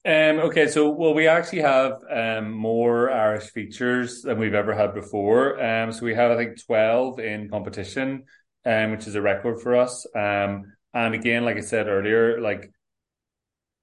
Um, 0.06 0.40
okay, 0.40 0.68
so 0.68 0.90
well, 0.92 1.14
we 1.14 1.28
actually 1.28 1.62
have 1.62 2.02
um, 2.10 2.52
more 2.52 3.12
Irish 3.12 3.50
features 3.52 4.22
than 4.22 4.40
we've 4.40 4.54
ever 4.54 4.74
had 4.74 4.94
before. 4.94 5.62
Um, 5.62 5.92
so 5.92 6.06
we 6.06 6.16
have, 6.16 6.32
I 6.32 6.38
think, 6.38 6.66
twelve 6.66 7.20
in 7.20 7.50
competition, 7.50 8.24
um, 8.66 8.92
which 8.92 9.06
is 9.06 9.16
a 9.16 9.22
record 9.22 9.62
for 9.62 9.76
us. 9.76 10.08
Um, 10.16 10.72
and 10.94 11.14
again, 11.14 11.44
like 11.44 11.58
I 11.58 11.62
said 11.62 11.88
earlier, 11.88 12.40
like 12.40 12.72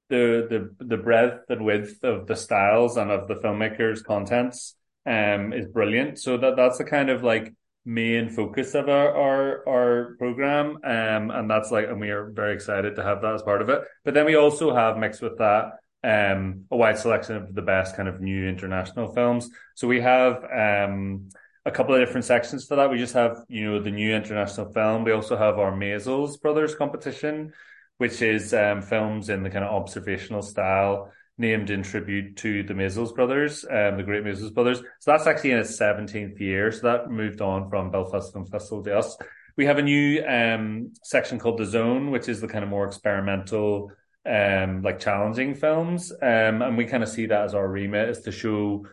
the 0.08 0.46
the 0.78 0.84
the 0.84 0.96
breadth 0.96 1.44
and 1.48 1.64
width 1.64 2.02
of 2.02 2.26
the 2.26 2.36
styles 2.36 2.96
and 2.96 3.10
of 3.10 3.28
the 3.28 3.34
filmmakers' 3.36 4.04
contents 4.04 4.76
um 5.06 5.52
is 5.52 5.66
brilliant. 5.66 6.18
So 6.18 6.36
that 6.36 6.56
that's 6.56 6.78
the 6.78 6.84
kind 6.84 7.10
of 7.10 7.22
like 7.22 7.54
main 7.84 8.28
focus 8.28 8.74
of 8.74 8.88
our 8.88 9.16
our, 9.16 9.68
our 9.68 10.16
program. 10.18 10.78
Um, 10.84 11.30
and 11.30 11.48
that's 11.48 11.70
like, 11.70 11.86
and 11.86 12.00
we 12.00 12.10
are 12.10 12.30
very 12.30 12.54
excited 12.54 12.96
to 12.96 13.02
have 13.02 13.22
that 13.22 13.34
as 13.34 13.42
part 13.42 13.62
of 13.62 13.68
it. 13.68 13.82
But 14.04 14.14
then 14.14 14.26
we 14.26 14.34
also 14.34 14.74
have 14.74 14.98
mixed 14.98 15.22
with 15.22 15.38
that 15.38 15.74
um, 16.02 16.64
a 16.70 16.76
wide 16.76 16.98
selection 16.98 17.36
of 17.36 17.54
the 17.54 17.62
best 17.62 17.96
kind 17.96 18.08
of 18.08 18.20
new 18.20 18.48
international 18.48 19.14
films. 19.14 19.48
So 19.76 19.86
we 19.86 20.00
have 20.00 20.44
um, 20.44 21.28
a 21.64 21.70
couple 21.70 21.94
of 21.94 22.00
different 22.00 22.24
sections 22.24 22.66
for 22.66 22.76
that. 22.76 22.90
We 22.90 22.98
just 22.98 23.14
have, 23.14 23.38
you 23.48 23.70
know, 23.70 23.80
the 23.80 23.90
new 23.90 24.14
international 24.14 24.72
film. 24.72 25.04
We 25.04 25.12
also 25.12 25.36
have 25.36 25.58
our 25.58 25.72
Maysles 25.72 26.40
Brothers 26.40 26.74
competition, 26.74 27.52
which 27.98 28.22
is 28.22 28.52
um, 28.52 28.82
films 28.82 29.28
in 29.28 29.42
the 29.42 29.50
kind 29.50 29.64
of 29.64 29.72
observational 29.72 30.42
style 30.42 31.12
named 31.38 31.70
in 31.70 31.82
tribute 31.82 32.36
to 32.38 32.62
the 32.62 32.74
Maysles 32.74 33.14
brothers, 33.14 33.64
um, 33.64 33.96
the 33.96 34.02
great 34.02 34.24
Maysles 34.24 34.54
brothers. 34.54 34.78
So 35.00 35.10
that's 35.10 35.26
actually 35.26 35.52
in 35.52 35.58
its 35.58 35.78
17th 35.78 36.40
year. 36.40 36.72
So 36.72 36.80
that 36.82 37.10
moved 37.10 37.40
on 37.40 37.68
from 37.68 37.90
Belfast 37.90 38.32
Film 38.32 38.46
Festival 38.46 38.82
to 38.84 38.98
us. 38.98 39.16
We 39.56 39.66
have 39.66 39.78
a 39.78 39.82
new 39.82 40.24
um, 40.24 40.92
section 41.02 41.38
called 41.38 41.58
The 41.58 41.66
Zone, 41.66 42.10
which 42.10 42.28
is 42.28 42.40
the 42.40 42.48
kind 42.48 42.64
of 42.64 42.70
more 42.70 42.86
experimental 42.86 43.90
um, 44.26 44.82
like 44.82 44.98
challenging 44.98 45.54
films. 45.54 46.10
Um, 46.10 46.62
and 46.62 46.76
we 46.76 46.86
kind 46.86 47.02
of 47.02 47.08
see 47.08 47.26
that 47.26 47.44
as 47.44 47.54
our 47.54 47.66
remit 47.66 48.08
is 48.08 48.20
to 48.22 48.32
show, 48.32 48.86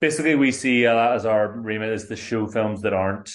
basically 0.00 0.34
we 0.34 0.52
see 0.52 0.84
that 0.84 1.12
as 1.12 1.24
our 1.24 1.50
remit 1.50 1.92
is 1.92 2.08
to 2.08 2.16
show 2.16 2.46
films 2.46 2.82
that 2.82 2.92
aren't 2.94 3.30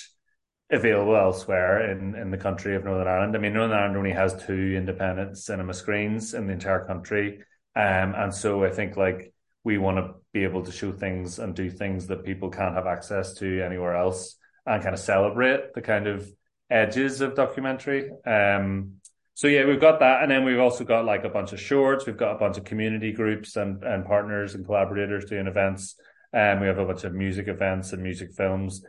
available 0.72 1.16
elsewhere 1.16 1.92
in, 1.92 2.16
in 2.16 2.32
the 2.32 2.38
country 2.38 2.76
of 2.76 2.86
Northern 2.86 3.08
Ireland. 3.08 3.36
I 3.36 3.40
mean, 3.40 3.54
Northern 3.54 3.78
Ireland 3.78 3.98
only 3.98 4.14
has 4.14 4.34
two 4.46 4.74
independent 4.76 5.38
cinema 5.38 5.74
screens 5.74 6.34
in 6.34 6.48
the 6.48 6.54
entire 6.54 6.86
country. 6.86 7.40
Um, 7.76 8.16
and 8.16 8.34
so 8.34 8.64
I 8.64 8.70
think 8.70 8.96
like 8.96 9.34
we 9.64 9.78
want 9.78 9.98
to 9.98 10.14
be 10.34 10.44
able 10.44 10.64
to 10.64 10.72
show 10.72 10.92
things 10.92 11.40
and 11.40 11.56
do 11.56 11.70
things 11.70 12.08
that 12.08 12.24
people 12.24 12.50
can't 12.50 12.76
have 12.76 12.88
access 12.88 13.34
to 13.36 13.62
anywhere 13.62 13.96
else 13.96 14.38
and 14.66 14.82
kind 14.82 14.94
of 14.94 15.00
celebrate 15.00 15.74
the 15.74 15.82
kind 15.82 16.08
of 16.08 16.30
edges 16.70 17.22
of 17.22 17.36
documentary. 17.36 18.10
Um, 18.26 18.94
so 19.34 19.48
yeah, 19.48 19.66
we've 19.66 19.82
got 19.82 20.00
that, 20.00 20.22
and 20.22 20.32
then 20.32 20.46
we've 20.46 20.60
also 20.60 20.84
got 20.84 21.06
like 21.06 21.24
a 21.24 21.30
bunch 21.30 21.52
of 21.52 21.60
shorts. 21.60 22.06
We've 22.06 22.18
got 22.18 22.36
a 22.36 22.40
bunch 22.40 22.58
of 22.58 22.64
community 22.64 23.12
groups 23.12 23.56
and 23.56 23.84
and 23.84 24.06
partners 24.06 24.56
and 24.56 24.66
collaborators 24.66 25.26
doing 25.26 25.48
events. 25.48 25.96
And 26.34 26.58
um, 26.58 26.62
we 26.62 26.68
have 26.68 26.78
a 26.78 26.86
bunch 26.86 27.04
of 27.04 27.14
music 27.14 27.48
events 27.48 27.92
and 27.92 28.02
music 28.04 28.34
films 28.34 28.84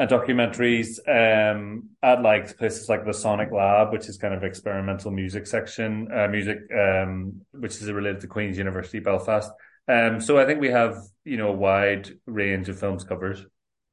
and 0.00 0.08
documentaries 0.08 0.98
um, 1.06 1.90
at 2.02 2.22
like 2.22 2.56
places 2.56 2.88
like 2.88 3.04
the 3.04 3.12
Sonic 3.12 3.52
Lab, 3.52 3.92
which 3.92 4.08
is 4.08 4.16
kind 4.16 4.32
of 4.32 4.42
experimental 4.42 5.10
music 5.10 5.46
section, 5.46 6.08
uh, 6.10 6.26
music 6.26 6.58
um, 6.74 7.42
which 7.52 7.72
is 7.72 7.92
related 7.92 8.22
to 8.22 8.26
Queen's 8.26 8.56
University 8.56 8.98
Belfast. 8.98 9.50
Um, 9.88 10.18
so 10.22 10.38
I 10.38 10.46
think 10.46 10.58
we 10.58 10.70
have 10.70 10.96
you 11.24 11.36
know 11.36 11.48
a 11.48 11.52
wide 11.52 12.10
range 12.24 12.70
of 12.70 12.80
films 12.80 13.04
covered. 13.04 13.44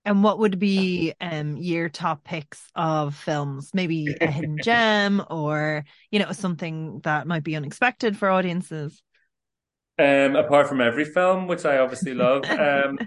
And 0.05 0.23
what 0.23 0.39
would 0.39 0.59
be 0.59 1.13
um 1.19 1.57
your 1.57 1.89
top 1.89 2.23
picks 2.23 2.61
of 2.73 3.13
films? 3.13 3.71
Maybe 3.73 4.15
a 4.21 4.31
hidden 4.31 4.59
gem 4.63 5.21
or, 5.29 5.83
you 6.09 6.19
know, 6.19 6.31
something 6.31 7.01
that 7.03 7.27
might 7.27 7.43
be 7.43 7.57
unexpected 7.57 8.15
for 8.15 8.29
audiences? 8.29 9.03
Um, 9.99 10.37
apart 10.37 10.69
from 10.69 10.79
every 10.79 11.03
film, 11.03 11.47
which 11.47 11.65
I 11.65 11.79
obviously 11.79 12.13
love. 12.13 12.49
Um, 12.49 12.97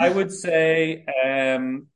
I 0.00 0.08
would 0.08 0.32
say 0.32 1.04
um, 1.24 1.86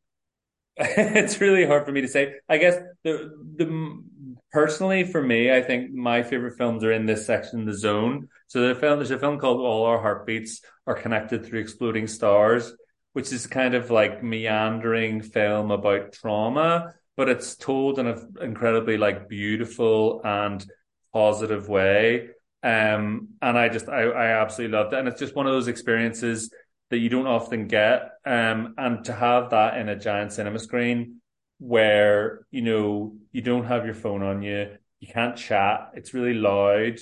it's 0.76 1.40
really 1.40 1.66
hard 1.66 1.84
for 1.84 1.92
me 1.92 2.00
to 2.00 2.08
say. 2.08 2.34
I 2.48 2.58
guess 2.58 2.76
the 3.04 3.30
the 3.56 4.02
personally, 4.50 5.04
for 5.04 5.22
me, 5.22 5.52
I 5.52 5.62
think 5.62 5.92
my 5.92 6.22
favorite 6.22 6.56
films 6.56 6.82
are 6.84 6.92
in 6.92 7.06
this 7.06 7.26
section, 7.26 7.64
the 7.64 7.74
zone. 7.74 8.28
So 8.48 8.68
the 8.68 8.74
film, 8.74 8.98
there's 8.98 9.10
a 9.10 9.18
film 9.18 9.38
called 9.38 9.60
All 9.60 9.84
Our 9.84 10.00
Heartbeats 10.00 10.62
Are 10.86 10.94
Connected 10.94 11.44
Through 11.44 11.60
Exploding 11.60 12.06
Stars, 12.06 12.72
which 13.12 13.32
is 13.32 13.46
kind 13.46 13.74
of 13.74 13.90
like 13.90 14.22
meandering 14.22 15.22
film 15.22 15.70
about 15.70 16.12
trauma, 16.12 16.94
but 17.16 17.28
it's 17.28 17.56
told 17.56 17.98
in 17.98 18.06
an 18.08 18.34
incredibly 18.40 18.96
like 18.96 19.28
beautiful 19.28 20.20
and 20.24 20.64
positive 21.12 21.68
way. 21.68 22.30
Um, 22.62 23.28
and 23.42 23.58
I 23.58 23.68
just, 23.68 23.88
I, 23.88 24.04
I 24.04 24.26
absolutely 24.42 24.76
loved 24.76 24.94
it. 24.94 24.98
And 24.98 25.08
it's 25.08 25.20
just 25.20 25.36
one 25.36 25.46
of 25.46 25.52
those 25.52 25.68
experiences 25.68 26.50
that 26.94 27.00
you 27.00 27.08
don't 27.08 27.26
often 27.26 27.66
get. 27.66 28.12
Um, 28.24 28.74
and 28.78 29.04
to 29.06 29.12
have 29.12 29.50
that 29.50 29.78
in 29.78 29.88
a 29.88 29.98
giant 29.98 30.32
cinema 30.32 30.60
screen 30.60 31.20
where, 31.58 32.46
you 32.52 32.62
know, 32.62 33.16
you 33.32 33.42
don't 33.42 33.64
have 33.64 33.84
your 33.84 33.94
phone 33.94 34.22
on 34.22 34.42
you, 34.42 34.76
you 35.00 35.08
can't 35.12 35.36
chat, 35.36 35.90
it's 35.94 36.14
really 36.14 36.34
loud. 36.34 37.00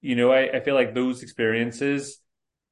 You 0.00 0.16
know, 0.16 0.32
I, 0.32 0.56
I 0.56 0.60
feel 0.60 0.74
like 0.74 0.94
those 0.94 1.22
experiences, 1.22 2.18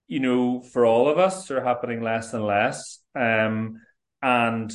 you 0.08 0.20
know, 0.20 0.62
for 0.62 0.86
all 0.86 1.06
of 1.10 1.18
us 1.18 1.50
are 1.50 1.62
happening 1.62 2.00
less 2.00 2.32
and 2.32 2.46
less. 2.46 3.00
Um, 3.14 3.82
and, 4.22 4.72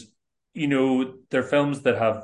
you 0.54 0.68
know, 0.68 1.16
they're 1.32 1.42
films 1.42 1.82
that 1.82 1.98
have 1.98 2.22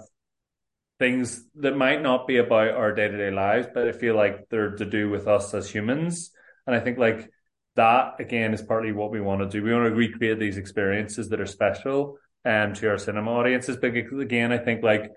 things 1.00 1.44
that 1.56 1.76
might 1.76 2.04
not 2.04 2.28
be 2.28 2.38
about 2.38 2.70
our 2.70 2.94
day 2.94 3.08
to 3.08 3.18
day 3.18 3.32
lives, 3.32 3.68
but 3.74 3.88
I 3.88 3.94
feel 3.94 4.16
like 4.16 4.48
they're 4.50 4.76
to 4.76 4.86
do 4.86 5.10
with 5.10 5.28
us 5.28 5.56
as 5.56 5.72
humans. 5.72 6.30
And 6.68 6.76
I 6.76 6.80
think 6.82 7.00
like 7.00 7.32
that 7.76 8.16
again 8.20 8.54
is 8.54 8.62
partly 8.62 8.92
what 8.92 9.12
we 9.12 9.22
want 9.22 9.42
to 9.42 9.48
do. 9.48 9.64
We 9.64 9.74
want 9.74 9.86
to 9.86 9.96
recreate 9.96 10.40
these 10.40 10.58
experiences 10.58 11.30
that 11.30 11.42
are 11.42 11.46
special 11.46 12.18
um 12.46 12.74
to 12.74 12.90
our 12.90 12.98
cinema 12.98 13.32
audiences. 13.32 13.78
But 13.78 13.96
again, 13.96 14.52
I 14.52 14.58
think 14.58 14.84
like 14.84 15.12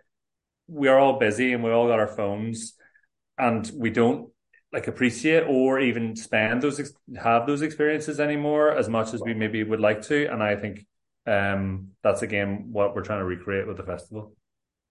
we 0.67 0.88
are 0.88 0.99
all 0.99 1.19
busy 1.19 1.53
and 1.53 1.62
we 1.62 1.71
all 1.71 1.87
got 1.87 1.99
our 2.00 2.09
phones 2.09 2.75
and 3.38 3.71
we 3.75 3.91
don't 3.91 4.31
like 4.73 4.87
appreciate 4.87 5.45
or 5.45 5.81
even 5.81 6.15
spend 6.15 6.62
those 6.62 6.93
have 7.21 7.47
those 7.47 7.62
experiences 7.62 8.21
anymore 8.21 8.73
as 8.77 8.88
much 8.88 9.15
as 9.15 9.23
we 9.23 9.35
maybe 9.35 9.62
would 9.62 9.81
like 9.81 10.03
to. 10.03 10.27
And 10.31 10.43
I 10.43 10.57
think 10.57 10.87
um 11.27 11.88
that's 12.03 12.23
again 12.23 12.69
what 12.73 12.95
we're 12.95 13.05
trying 13.05 13.21
to 13.21 13.25
recreate 13.25 13.67
with 13.67 13.77
the 13.77 13.83
festival. 13.85 14.35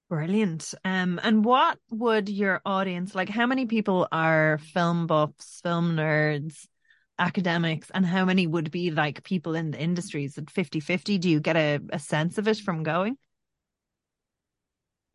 Brilliant. 0.10 0.74
Um, 0.86 1.20
and 1.22 1.44
what 1.44 1.80
would 1.90 2.30
your 2.30 2.62
audience 2.66 3.14
like? 3.14 3.28
How 3.28 3.46
many 3.46 3.66
people 3.66 4.08
are 4.10 4.58
film 4.74 5.06
buffs, 5.06 5.60
film 5.62 5.98
nerds, 5.98 6.66
academics, 7.20 7.90
and 7.92 8.06
how 8.06 8.26
many 8.26 8.48
would 8.48 8.72
be 8.72 8.92
like 8.92 9.24
people 9.24 9.56
in 9.56 9.72
the 9.72 9.80
industries 9.80 10.38
at 10.38 10.50
50 10.50 10.80
50? 10.80 11.18
Do 11.18 11.30
you 11.30 11.40
get 11.40 11.56
a, 11.56 11.80
a 11.92 12.00
sense 12.00 12.38
of 12.38 12.48
it 12.48 12.58
from 12.58 12.84
going? 12.84 13.18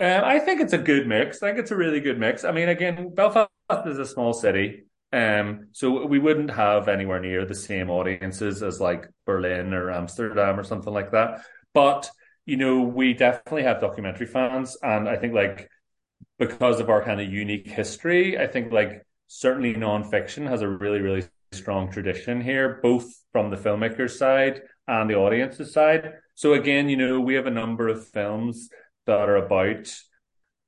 Um, 0.00 0.24
I 0.24 0.40
think 0.40 0.60
it's 0.60 0.72
a 0.72 0.78
good 0.78 1.06
mix. 1.06 1.42
I 1.42 1.48
think 1.48 1.60
it's 1.60 1.70
a 1.70 1.76
really 1.76 2.00
good 2.00 2.18
mix. 2.18 2.44
I 2.44 2.50
mean, 2.50 2.68
again, 2.68 3.14
Belfast 3.14 3.48
is 3.86 3.98
a 3.98 4.06
small 4.06 4.32
city. 4.32 4.84
Um, 5.12 5.68
so 5.72 6.06
we 6.06 6.18
wouldn't 6.18 6.50
have 6.50 6.88
anywhere 6.88 7.20
near 7.20 7.44
the 7.44 7.54
same 7.54 7.90
audiences 7.90 8.62
as 8.62 8.80
like 8.80 9.08
Berlin 9.26 9.74
or 9.74 9.92
Amsterdam 9.92 10.58
or 10.58 10.64
something 10.64 10.92
like 10.92 11.12
that. 11.12 11.42
But 11.74 12.10
you 12.46 12.56
know, 12.56 12.80
we 12.82 13.14
definitely 13.14 13.62
have 13.62 13.80
documentary 13.80 14.26
fans, 14.26 14.76
and 14.82 15.08
I 15.08 15.16
think 15.16 15.34
like 15.34 15.68
because 16.38 16.80
of 16.80 16.90
our 16.90 17.04
kind 17.04 17.20
of 17.20 17.32
unique 17.32 17.68
history, 17.68 18.38
I 18.38 18.46
think 18.46 18.72
like 18.72 19.06
certainly 19.28 19.74
nonfiction 19.74 20.48
has 20.48 20.62
a 20.62 20.68
really 20.68 21.00
really 21.00 21.24
strong 21.52 21.90
tradition 21.90 22.40
here, 22.40 22.80
both 22.82 23.12
from 23.32 23.50
the 23.50 23.56
filmmakers 23.56 24.16
side 24.16 24.62
and 24.88 25.08
the 25.08 25.14
audiences 25.14 25.72
side. 25.72 26.14
So 26.34 26.54
again, 26.54 26.88
you 26.88 26.96
know, 26.96 27.20
we 27.20 27.34
have 27.34 27.46
a 27.46 27.50
number 27.50 27.88
of 27.88 28.08
films 28.08 28.68
that 29.06 29.28
are 29.28 29.36
about 29.36 29.92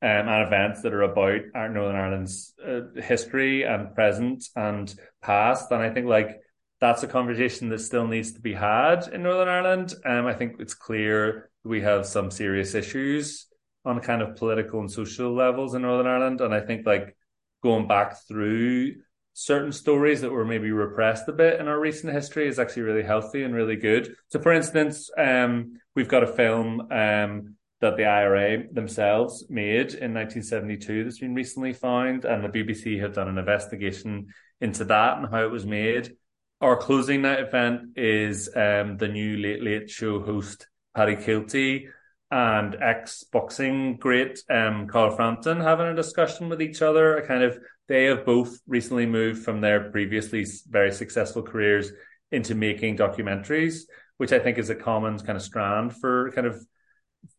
um, 0.03 0.29
and 0.29 0.47
events 0.47 0.83
that 0.83 0.93
are 0.93 1.03
about 1.03 1.41
Northern 1.55 1.97
Ireland's 1.97 2.53
uh, 2.63 3.01
history 3.01 3.63
and 3.63 3.95
present 3.95 4.45
and 4.55 4.95
past, 5.23 5.71
and 5.71 5.83
I 5.83 5.91
think 5.91 6.07
like 6.07 6.41
that's 6.81 7.03
a 7.03 7.09
conversation 7.09 7.71
that 7.71 7.79
still 7.79 8.07
needs 8.07 8.33
to 8.33 8.41
be 8.41 8.53
had 8.53 9.09
in 9.09 9.23
Northern 9.23 9.49
Ireland. 9.49 9.95
Um, 10.05 10.27
I 10.27 10.35
think 10.35 10.57
it's 10.59 10.75
clear 10.75 11.49
we 11.65 11.81
have 11.81 12.05
some 12.05 12.31
serious 12.31 12.75
issues 12.75 13.47
on 13.87 14.01
kind 14.01 14.21
of 14.21 14.37
political 14.37 14.81
and 14.81 14.91
social 14.91 15.35
levels 15.35 15.75
in 15.75 15.83
Northern 15.83 16.07
Ireland. 16.07 16.43
And 16.43 16.55
I 16.55 16.61
think 16.61 16.87
like 16.87 17.17
going 17.63 17.87
back 17.87 18.17
through 18.29 18.97
certain 19.35 19.73
stories 19.73 20.21
that 20.21 20.33
were 20.33 20.45
maybe 20.45 20.71
repressed 20.71 21.29
a 21.29 21.33
bit 21.33 21.61
in 21.61 21.69
our 21.69 21.79
recent 21.79 22.13
history 22.13 22.49
is 22.49 22.59
actually 22.59 22.83
really 22.83 23.03
healthy 23.03 23.43
and 23.43 23.55
really 23.55 23.77
good. 23.77 24.15
So 24.29 24.41
for 24.41 24.53
instance, 24.53 25.11
um, 25.19 25.81
we've 25.95 26.09
got 26.09 26.23
a 26.23 26.29
film 26.29 26.81
um, 26.93 27.57
that 27.81 27.97
the 27.97 28.07
IRA 28.07 28.73
themselves 28.73 29.45
made 29.51 29.93
in 29.93 30.15
1972 30.15 31.05
that's 31.05 31.19
been 31.19 31.35
recently 31.35 31.73
found, 31.73 32.25
and 32.25 32.43
the 32.43 32.49
BBC 32.49 33.01
have 33.01 33.15
done 33.15 33.29
an 33.29 33.37
investigation 33.37 34.29
into 34.61 34.85
that 34.85 35.19
and 35.19 35.27
how 35.29 35.43
it 35.45 35.51
was 35.51 35.67
made. 35.67 36.17
Our 36.61 36.77
closing 36.77 37.23
night 37.23 37.41
event 37.41 37.97
is 37.97 38.49
um, 38.55 38.97
the 38.97 39.09
new 39.09 39.37
Late 39.37 39.63
Late 39.63 39.91
Show 39.91 40.21
host 40.21 40.69
Paddy 40.95 41.17
Kielty 41.17 41.89
and 42.31 42.77
ex 42.81 43.25
boxing 43.25 43.97
great 43.97 44.43
um, 44.51 44.87
Carl 44.87 45.15
Frampton 45.15 45.61
having 45.61 45.87
a 45.87 45.95
discussion 45.95 46.49
with 46.49 46.61
each 46.63 46.83
other. 46.83 47.17
A 47.19 47.27
kind 47.27 47.43
of 47.43 47.59
they 47.89 48.05
have 48.05 48.25
both 48.25 48.59
recently 48.67 49.07
moved 49.07 49.45
from 49.45 49.61
their 49.61 49.91
previously 49.91 50.47
very 50.69 50.91
successful 50.91 51.43
careers 51.43 51.93
into 52.33 52.55
making 52.55 52.97
documentaries, 52.97 53.83
which 54.17 54.33
I 54.33 54.39
think 54.39 54.59
is 54.59 54.71
a 54.71 54.75
common 54.75 55.19
kind 55.19 55.37
of 55.37 55.43
strand 55.43 55.97
for 55.97 56.33
kind 56.33 56.47
of 56.47 56.65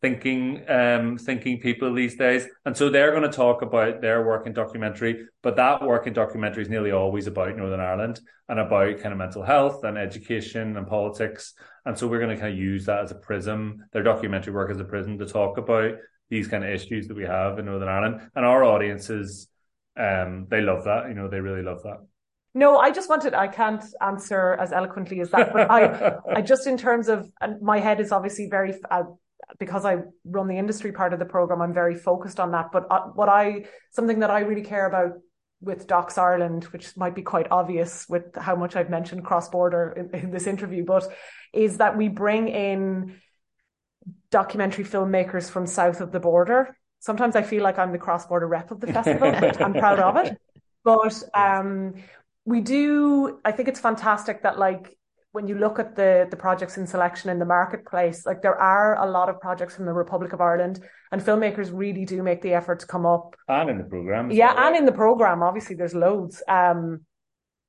thinking 0.00 0.62
um 0.68 1.18
thinking 1.18 1.60
people 1.60 1.92
these 1.94 2.16
days. 2.16 2.46
And 2.64 2.76
so 2.76 2.88
they're 2.88 3.10
going 3.10 3.22
to 3.22 3.36
talk 3.36 3.62
about 3.62 4.00
their 4.00 4.24
work 4.24 4.46
in 4.46 4.52
documentary 4.52 5.26
but 5.42 5.56
that 5.56 5.82
work 5.82 6.06
in 6.06 6.12
documentary 6.12 6.62
is 6.62 6.68
nearly 6.68 6.90
always 6.90 7.26
about 7.26 7.56
northern 7.56 7.80
ireland 7.80 8.20
and 8.48 8.58
about 8.60 8.98
kind 8.98 9.12
of 9.12 9.18
mental 9.18 9.42
health 9.42 9.84
and 9.84 9.98
education 9.98 10.76
and 10.76 10.86
politics. 10.86 11.54
And 11.84 11.98
so 11.98 12.06
we're 12.06 12.20
going 12.20 12.34
to 12.34 12.40
kind 12.40 12.52
of 12.52 12.58
use 12.58 12.86
that 12.86 13.04
as 13.04 13.10
a 13.10 13.16
prism 13.16 13.84
their 13.92 14.02
documentary 14.02 14.52
work 14.52 14.70
as 14.70 14.80
a 14.80 14.84
prism 14.84 15.18
to 15.18 15.26
talk 15.26 15.58
about 15.58 15.94
these 16.28 16.48
kind 16.48 16.64
of 16.64 16.70
issues 16.70 17.08
that 17.08 17.16
we 17.16 17.24
have 17.24 17.58
in 17.58 17.66
northern 17.66 17.88
ireland. 17.88 18.28
And 18.34 18.44
our 18.44 18.64
audiences 18.64 19.48
um 19.96 20.46
they 20.50 20.60
love 20.60 20.84
that 20.84 21.08
you 21.08 21.14
know 21.14 21.28
they 21.28 21.40
really 21.40 21.62
love 21.62 21.82
that. 21.84 21.98
No, 22.56 22.78
I 22.78 22.90
just 22.90 23.10
wanted, 23.10 23.34
I 23.34 23.48
can't 23.48 23.84
answer 24.00 24.54
as 24.54 24.72
eloquently 24.72 25.20
as 25.20 25.30
that, 25.32 25.52
but 25.52 25.70
I, 25.70 26.16
I 26.36 26.40
just 26.40 26.66
in 26.66 26.78
terms 26.78 27.08
of, 27.10 27.30
and 27.38 27.60
my 27.60 27.80
head 27.80 28.00
is 28.00 28.12
obviously 28.12 28.48
very, 28.48 28.74
uh, 28.90 29.02
because 29.58 29.84
I 29.84 29.98
run 30.24 30.48
the 30.48 30.58
industry 30.58 30.92
part 30.92 31.12
of 31.12 31.18
the 31.18 31.24
program, 31.24 31.62
I'm 31.62 31.74
very 31.74 31.94
focused 31.94 32.40
on 32.40 32.52
that. 32.52 32.70
But 32.72 32.86
uh, 32.90 33.06
what 33.14 33.28
I 33.28 33.66
something 33.90 34.20
that 34.20 34.30
I 34.30 34.40
really 34.40 34.62
care 34.62 34.86
about 34.86 35.18
with 35.60 35.86
Docs 35.86 36.18
Ireland, 36.18 36.64
which 36.64 36.96
might 36.96 37.14
be 37.14 37.22
quite 37.22 37.46
obvious 37.50 38.06
with 38.08 38.34
how 38.36 38.56
much 38.56 38.76
I've 38.76 38.90
mentioned 38.90 39.24
cross 39.24 39.48
border 39.48 39.94
in, 39.96 40.20
in 40.20 40.30
this 40.30 40.46
interview, 40.46 40.84
but 40.84 41.08
is 41.52 41.78
that 41.78 41.96
we 41.96 42.08
bring 42.08 42.48
in 42.48 43.16
documentary 44.30 44.84
filmmakers 44.84 45.50
from 45.50 45.66
south 45.66 46.00
of 46.00 46.12
the 46.12 46.20
border. 46.20 46.76
Sometimes 47.00 47.36
I 47.36 47.42
feel 47.42 47.62
like 47.62 47.78
I'm 47.78 47.92
the 47.92 47.98
cross 47.98 48.26
border 48.26 48.46
rep 48.46 48.70
of 48.70 48.80
the 48.80 48.92
festival. 48.92 49.32
I'm 49.64 49.74
proud 49.74 49.98
of 49.98 50.16
it. 50.16 50.38
But 50.84 51.22
um, 51.34 51.94
we 52.44 52.60
do, 52.60 53.40
I 53.44 53.52
think 53.52 53.68
it's 53.68 53.80
fantastic 53.80 54.42
that 54.42 54.58
like 54.58 54.95
when 55.36 55.46
you 55.46 55.54
look 55.54 55.78
at 55.78 55.94
the 55.94 56.26
the 56.30 56.40
projects 56.46 56.78
in 56.78 56.86
selection 56.86 57.28
in 57.28 57.38
the 57.38 57.44
marketplace, 57.44 58.24
like 58.24 58.40
there 58.40 58.58
are 58.58 58.90
a 59.06 59.08
lot 59.16 59.28
of 59.28 59.38
projects 59.38 59.76
from 59.76 59.84
the 59.84 59.92
Republic 59.92 60.32
of 60.32 60.40
Ireland, 60.40 60.76
and 61.12 61.20
filmmakers 61.20 61.68
really 61.84 62.06
do 62.06 62.22
make 62.22 62.40
the 62.40 62.54
effort 62.54 62.78
to 62.80 62.86
come 62.86 63.04
up. 63.04 63.36
And 63.46 63.68
in 63.68 63.76
the 63.76 63.84
program, 63.84 64.30
yeah, 64.30 64.54
well. 64.54 64.64
and 64.64 64.76
in 64.76 64.84
the 64.86 64.98
program, 65.04 65.42
obviously 65.42 65.76
there's 65.76 65.94
loads. 65.94 66.42
Um, 66.48 67.02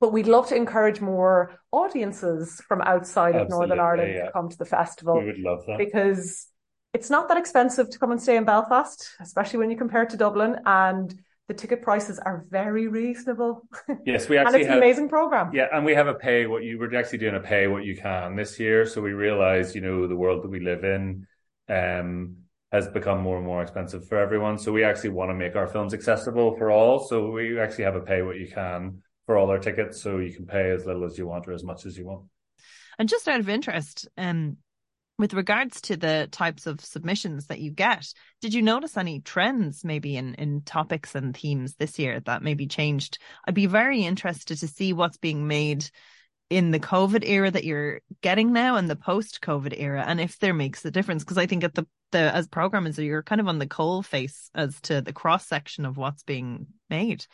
but 0.00 0.14
we'd 0.14 0.32
love 0.36 0.46
to 0.48 0.56
encourage 0.56 1.00
more 1.02 1.60
audiences 1.70 2.62
from 2.68 2.80
outside 2.80 3.34
Absolutely, 3.34 3.42
of 3.42 3.58
Northern 3.58 3.80
Ireland 3.80 4.14
yeah. 4.14 4.24
to 4.26 4.32
come 4.32 4.48
to 4.48 4.56
the 4.56 4.70
festival. 4.78 5.18
We 5.18 5.26
would 5.26 5.44
love 5.50 5.60
that 5.66 5.76
because 5.76 6.46
it's 6.94 7.10
not 7.10 7.28
that 7.28 7.36
expensive 7.36 7.90
to 7.90 7.98
come 7.98 8.12
and 8.12 8.22
stay 8.22 8.36
in 8.36 8.44
Belfast, 8.44 9.10
especially 9.20 9.58
when 9.58 9.70
you 9.70 9.76
compare 9.76 10.04
it 10.04 10.10
to 10.10 10.16
Dublin, 10.16 10.56
and 10.64 11.14
the 11.48 11.54
ticket 11.54 11.82
prices 11.82 12.18
are 12.18 12.44
very 12.50 12.88
reasonable. 12.88 13.66
Yes, 14.04 14.28
we 14.28 14.36
actually 14.38 14.54
and 14.54 14.62
it's 14.62 14.68
have, 14.68 14.76
an 14.76 14.82
amazing 14.82 15.08
program. 15.08 15.50
Yeah, 15.54 15.68
and 15.72 15.84
we 15.84 15.94
have 15.94 16.06
a 16.06 16.14
pay 16.14 16.46
what 16.46 16.62
you 16.62 16.78
were 16.78 16.94
actually 16.94 17.18
doing 17.18 17.34
a 17.34 17.40
pay 17.40 17.66
what 17.66 17.84
you 17.84 17.96
can 17.96 18.36
this 18.36 18.60
year. 18.60 18.84
So 18.84 19.00
we 19.00 19.12
realize, 19.12 19.74
you 19.74 19.80
know, 19.80 20.06
the 20.06 20.16
world 20.16 20.44
that 20.44 20.50
we 20.50 20.60
live 20.60 20.84
in 20.84 21.26
um, 21.68 22.36
has 22.70 22.86
become 22.88 23.22
more 23.22 23.38
and 23.38 23.46
more 23.46 23.62
expensive 23.62 24.06
for 24.06 24.18
everyone. 24.18 24.58
So 24.58 24.72
we 24.72 24.84
actually 24.84 25.10
want 25.10 25.30
to 25.30 25.34
make 25.34 25.56
our 25.56 25.66
films 25.66 25.94
accessible 25.94 26.54
for 26.58 26.70
all. 26.70 26.98
So 27.00 27.30
we 27.30 27.58
actually 27.58 27.84
have 27.84 27.96
a 27.96 28.02
pay 28.02 28.20
what 28.20 28.36
you 28.36 28.46
can 28.46 29.02
for 29.24 29.38
all 29.38 29.50
our 29.50 29.58
tickets. 29.58 30.02
So 30.02 30.18
you 30.18 30.34
can 30.34 30.46
pay 30.46 30.70
as 30.70 30.84
little 30.84 31.04
as 31.04 31.16
you 31.16 31.26
want 31.26 31.48
or 31.48 31.52
as 31.52 31.64
much 31.64 31.86
as 31.86 31.96
you 31.96 32.04
want. 32.06 32.24
And 32.98 33.08
just 33.08 33.26
out 33.26 33.40
of 33.40 33.48
interest, 33.48 34.06
um, 34.18 34.58
with 35.18 35.34
regards 35.34 35.80
to 35.82 35.96
the 35.96 36.28
types 36.30 36.66
of 36.66 36.80
submissions 36.80 37.46
that 37.46 37.60
you 37.60 37.70
get, 37.70 38.06
did 38.40 38.54
you 38.54 38.62
notice 38.62 38.96
any 38.96 39.20
trends 39.20 39.84
maybe 39.84 40.16
in, 40.16 40.34
in 40.34 40.62
topics 40.62 41.14
and 41.14 41.36
themes 41.36 41.74
this 41.74 41.98
year 41.98 42.20
that 42.20 42.42
maybe 42.42 42.66
changed? 42.66 43.18
I'd 43.46 43.54
be 43.54 43.66
very 43.66 44.02
interested 44.04 44.58
to 44.58 44.68
see 44.68 44.92
what's 44.92 45.16
being 45.16 45.46
made 45.48 45.90
in 46.50 46.70
the 46.70 46.80
COVID 46.80 47.28
era 47.28 47.50
that 47.50 47.64
you're 47.64 48.00
getting 48.22 48.52
now 48.52 48.76
and 48.76 48.88
the 48.88 48.96
post 48.96 49.40
COVID 49.42 49.74
era, 49.76 50.04
and 50.06 50.20
if 50.20 50.38
there 50.38 50.54
makes 50.54 50.84
a 50.84 50.90
difference. 50.90 51.24
Because 51.24 51.38
I 51.38 51.46
think 51.46 51.64
at 51.64 51.74
the 51.74 51.86
the 52.10 52.34
as 52.34 52.48
programmers, 52.48 52.98
you're 52.98 53.22
kind 53.22 53.40
of 53.40 53.48
on 53.48 53.58
the 53.58 53.66
coal 53.66 54.02
face 54.02 54.50
as 54.54 54.80
to 54.82 55.02
the 55.02 55.12
cross 55.12 55.46
section 55.46 55.84
of 55.84 55.98
what's 55.98 56.22
being 56.22 56.68
made. 56.88 57.26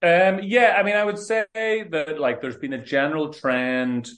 Um, 0.00 0.40
yeah, 0.42 0.76
I 0.78 0.82
mean, 0.82 0.96
I 0.96 1.04
would 1.04 1.18
say 1.18 1.44
that 1.54 2.20
like 2.20 2.40
there's 2.40 2.56
been 2.56 2.74
a 2.74 2.84
general 2.84 3.32
trend. 3.32 4.08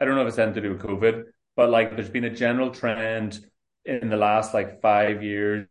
I 0.00 0.04
don't 0.04 0.14
know 0.14 0.22
if 0.22 0.28
it's 0.28 0.38
anything 0.38 0.62
to 0.62 0.68
do 0.68 0.74
with 0.74 0.82
COVID, 0.82 1.24
but 1.56 1.70
like 1.70 1.96
there's 1.96 2.10
been 2.10 2.24
a 2.24 2.30
general 2.34 2.70
trend 2.70 3.40
in 3.84 4.08
the 4.08 4.16
last 4.16 4.52
like 4.52 4.80
five 4.80 5.22
years 5.22 5.66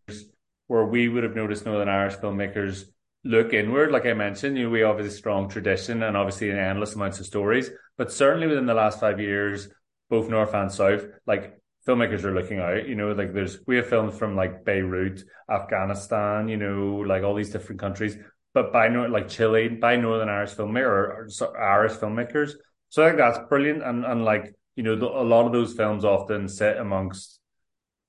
where 0.67 0.85
we 0.85 1.07
would 1.07 1.23
have 1.23 1.35
noticed 1.35 1.65
Northern 1.65 1.89
Irish 1.89 2.15
filmmakers 2.15 2.85
look 3.23 3.53
inward. 3.53 3.91
Like 3.91 4.05
I 4.05 4.13
mentioned, 4.13 4.57
you 4.57 4.65
know, 4.65 4.69
we 4.69 4.81
a 4.83 5.11
strong 5.11 5.49
tradition 5.49 6.03
and 6.03 6.15
obviously 6.15 6.49
an 6.49 6.57
endless 6.57 6.95
amounts 6.95 7.19
of 7.19 7.25
stories. 7.25 7.69
But 7.97 8.11
certainly 8.11 8.47
within 8.47 8.65
the 8.65 8.73
last 8.73 8.99
five 8.99 9.19
years, 9.19 9.67
both 10.09 10.29
North 10.29 10.53
and 10.53 10.71
South, 10.71 11.03
like 11.25 11.59
filmmakers 11.87 12.23
are 12.23 12.33
looking 12.33 12.59
out. 12.59 12.87
You 12.87 12.95
know, 12.95 13.11
like 13.11 13.33
there's 13.33 13.59
we 13.67 13.77
have 13.77 13.87
films 13.87 14.17
from 14.17 14.35
like 14.35 14.65
Beirut, 14.65 15.23
Afghanistan, 15.49 16.47
you 16.47 16.57
know, 16.57 17.03
like 17.07 17.23
all 17.23 17.35
these 17.35 17.51
different 17.51 17.81
countries, 17.81 18.17
but 18.53 18.71
by 18.71 18.87
like 18.87 19.27
Chile, 19.27 19.67
by 19.69 19.95
Northern 19.95 20.29
Irish 20.29 20.53
filmmaker 20.53 20.85
or, 20.85 21.29
or 21.41 21.61
Irish 21.61 21.93
filmmakers. 21.93 22.53
So 22.89 23.03
I 23.03 23.07
think 23.07 23.17
that's 23.17 23.39
brilliant, 23.49 23.83
and 23.83 24.05
and 24.05 24.23
like 24.23 24.55
you 24.75 24.83
know, 24.83 24.95
the, 24.95 25.05
a 25.05 25.23
lot 25.23 25.45
of 25.45 25.51
those 25.51 25.73
films 25.73 26.03
often 26.03 26.47
sit 26.47 26.77
amongst 26.77 27.39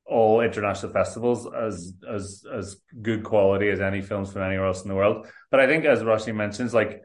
all 0.04 0.40
international 0.40 0.92
festivals 0.92 1.46
as 1.52 1.94
as 2.08 2.44
as 2.52 2.76
good 3.02 3.24
quality 3.24 3.68
as 3.70 3.80
any 3.80 4.00
films 4.00 4.32
from 4.32 4.42
anywhere 4.42 4.66
else 4.66 4.82
in 4.82 4.88
the 4.88 4.94
world. 4.94 5.26
But 5.50 5.60
I 5.60 5.66
think, 5.66 5.84
as 5.84 6.02
Roisin 6.02 6.36
mentions, 6.36 6.72
like 6.74 7.02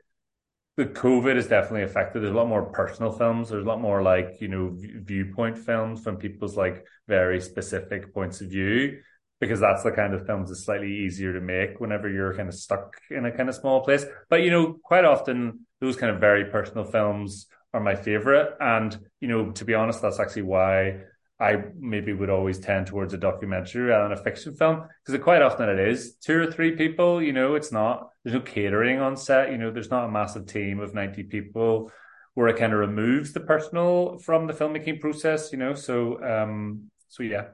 the 0.78 0.86
COVID 0.86 1.36
has 1.36 1.48
definitely 1.48 1.84
affected. 1.84 2.22
There's 2.22 2.34
a 2.34 2.38
lot 2.38 2.48
more 2.48 2.66
personal 2.72 3.12
films. 3.12 3.50
There's 3.50 3.66
a 3.66 3.68
lot 3.68 3.82
more 3.82 4.01
like 4.01 4.38
you 4.40 4.48
know 4.48 4.72
viewpoint 4.74 5.58
films 5.58 6.04
from 6.04 6.18
people's 6.18 6.56
like 6.56 6.86
very 7.08 7.42
specific 7.42 8.13
points 8.13 8.42
of 8.42 8.50
view 8.50 9.00
because 9.40 9.60
that's 9.60 9.84
the 9.84 9.92
kind 9.92 10.13
of 10.13 10.25
films 10.25 10.50
that's 10.50 10.63
slightly 10.63 10.92
easier 10.92 11.34
to 11.34 11.42
make 11.42 11.80
whenever 11.80 12.08
you're 12.08 12.36
kind 12.36 12.48
of 12.48 12.54
stuck 12.56 12.96
in 13.10 13.25
a 13.25 13.32
kind 13.36 13.50
of 13.50 13.56
small 13.56 13.82
place. 13.82 14.06
But 14.30 14.44
you 14.44 14.51
know, 14.51 14.80
quite 14.84 15.06
often 15.06 15.66
those 15.80 15.98
kind 15.98 16.13
of 16.13 16.22
very 16.22 16.46
personal 16.46 16.86
films 16.86 17.48
are 17.74 17.80
my 17.80 17.96
favorite, 17.96 18.56
and 18.60 18.98
you 19.20 19.28
know, 19.28 19.51
to 19.51 19.66
be 19.66 19.74
honest, 19.74 20.01
that's 20.01 20.20
actually 20.20 20.44
why 20.44 21.01
I 21.40 21.63
maybe 21.80 22.13
would 22.13 22.30
always 22.30 22.60
tend 22.60 22.86
towards 22.86 23.13
a 23.16 23.18
documentary 23.18 23.84
rather 23.84 24.10
than 24.10 24.18
a 24.18 24.24
fiction 24.24 24.54
film 24.56 24.88
because 25.04 25.20
quite 25.24 25.42
often 25.42 25.70
it 25.70 25.80
is 25.80 26.16
two 26.16 26.40
or 26.40 26.51
three 26.51 26.74
people. 26.74 27.22
You 27.22 27.34
know, 27.34 27.56
it's 27.56 27.72
not 27.72 28.10
there's 28.24 28.36
no 28.36 28.42
catering 28.42 29.00
on 29.00 29.18
set. 29.18 29.51
You 29.51 29.58
know, 29.58 29.72
there's 29.72 29.90
not 29.90 30.06
a 30.06 30.12
massive 30.12 30.46
team 30.46 30.80
of 30.80 30.94
ninety 30.94 31.24
people 31.24 31.92
where 32.36 32.48
it 32.48 32.58
kind 32.58 32.74
of 32.74 32.80
removes 32.80 33.34
the 33.34 33.40
personal 33.40 34.20
from 34.20 34.48
the 34.48 34.54
filmmaking 34.54 35.00
process. 35.00 35.51
You 35.51 35.58
know, 35.58 35.74
so 35.74 36.22
um, 36.24 36.92
so 37.10 37.24
yeah, 37.24 37.48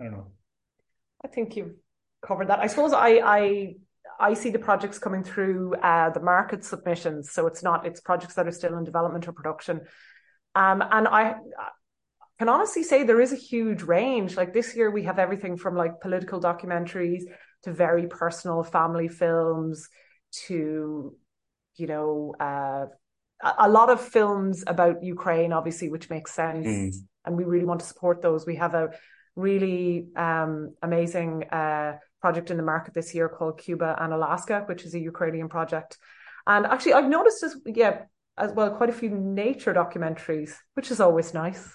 I 0.00 0.04
don't 0.04 0.12
know. 0.12 0.28
I 1.22 1.28
think 1.28 1.56
you've 1.56 1.74
covered 2.22 2.48
that. 2.48 2.60
I 2.60 2.68
suppose 2.68 2.92
I 2.92 3.20
I 3.22 3.74
I 4.18 4.34
see 4.34 4.50
the 4.50 4.58
projects 4.58 4.98
coming 4.98 5.22
through 5.22 5.74
uh, 5.76 6.10
the 6.10 6.20
market 6.20 6.64
submissions, 6.64 7.32
so 7.32 7.46
it's 7.46 7.62
not 7.62 7.86
it's 7.86 8.00
projects 8.00 8.34
that 8.34 8.46
are 8.46 8.52
still 8.52 8.76
in 8.78 8.84
development 8.84 9.28
or 9.28 9.32
production. 9.32 9.82
Um, 10.54 10.82
and 10.90 11.06
I 11.06 11.36
can 12.38 12.48
honestly 12.48 12.82
say 12.82 13.02
there 13.02 13.20
is 13.20 13.32
a 13.32 13.36
huge 13.36 13.82
range. 13.82 14.36
Like 14.36 14.52
this 14.52 14.74
year, 14.76 14.90
we 14.90 15.04
have 15.04 15.18
everything 15.18 15.56
from 15.56 15.76
like 15.76 16.00
political 16.00 16.40
documentaries 16.40 17.22
to 17.62 17.72
very 17.72 18.06
personal 18.06 18.62
family 18.62 19.08
films 19.08 19.88
to, 20.46 21.14
you 21.76 21.86
know, 21.86 22.34
uh, 22.40 22.86
a 23.58 23.68
lot 23.68 23.90
of 23.90 24.00
films 24.00 24.64
about 24.66 25.02
Ukraine, 25.02 25.52
obviously, 25.52 25.90
which 25.90 26.08
makes 26.08 26.32
sense. 26.32 26.66
Mm. 26.66 26.92
And 27.24 27.36
we 27.36 27.44
really 27.44 27.64
want 27.64 27.80
to 27.80 27.86
support 27.86 28.22
those. 28.22 28.46
We 28.46 28.56
have 28.56 28.74
a 28.74 28.90
really 29.34 30.08
um, 30.16 30.74
amazing 30.82 31.44
uh, 31.50 31.98
project 32.20 32.50
in 32.50 32.56
the 32.56 32.62
market 32.62 32.94
this 32.94 33.14
year 33.14 33.28
called 33.28 33.58
Cuba 33.58 33.96
and 34.00 34.12
Alaska, 34.12 34.62
which 34.66 34.84
is 34.84 34.94
a 34.94 34.98
Ukrainian 34.98 35.48
project. 35.48 35.98
And 36.46 36.66
actually, 36.66 36.94
I've 36.94 37.08
noticed 37.08 37.42
as 37.42 37.56
yeah 37.64 38.02
as 38.38 38.52
well 38.52 38.70
quite 38.70 38.90
a 38.90 38.92
few 38.92 39.10
nature 39.10 39.72
documentaries, 39.72 40.52
which 40.74 40.90
is 40.90 41.00
always 41.00 41.34
nice. 41.34 41.68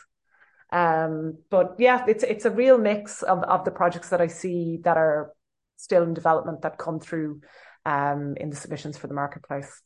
Um, 0.71 1.39
but 1.49 1.75
yeah, 1.79 2.05
it's 2.07 2.23
it's 2.23 2.45
a 2.45 2.51
real 2.51 2.77
mix 2.77 3.23
of, 3.23 3.43
of 3.43 3.65
the 3.65 3.71
projects 3.71 4.09
that 4.09 4.21
I 4.21 4.27
see 4.27 4.79
that 4.83 4.97
are 4.97 5.33
still 5.77 6.03
in 6.03 6.13
development 6.13 6.61
that 6.61 6.77
come 6.77 6.99
through 6.99 7.41
um, 7.85 8.35
in 8.37 8.49
the 8.49 8.55
submissions 8.55 8.97
for 8.97 9.07
the 9.07 9.13
marketplace. 9.13 9.81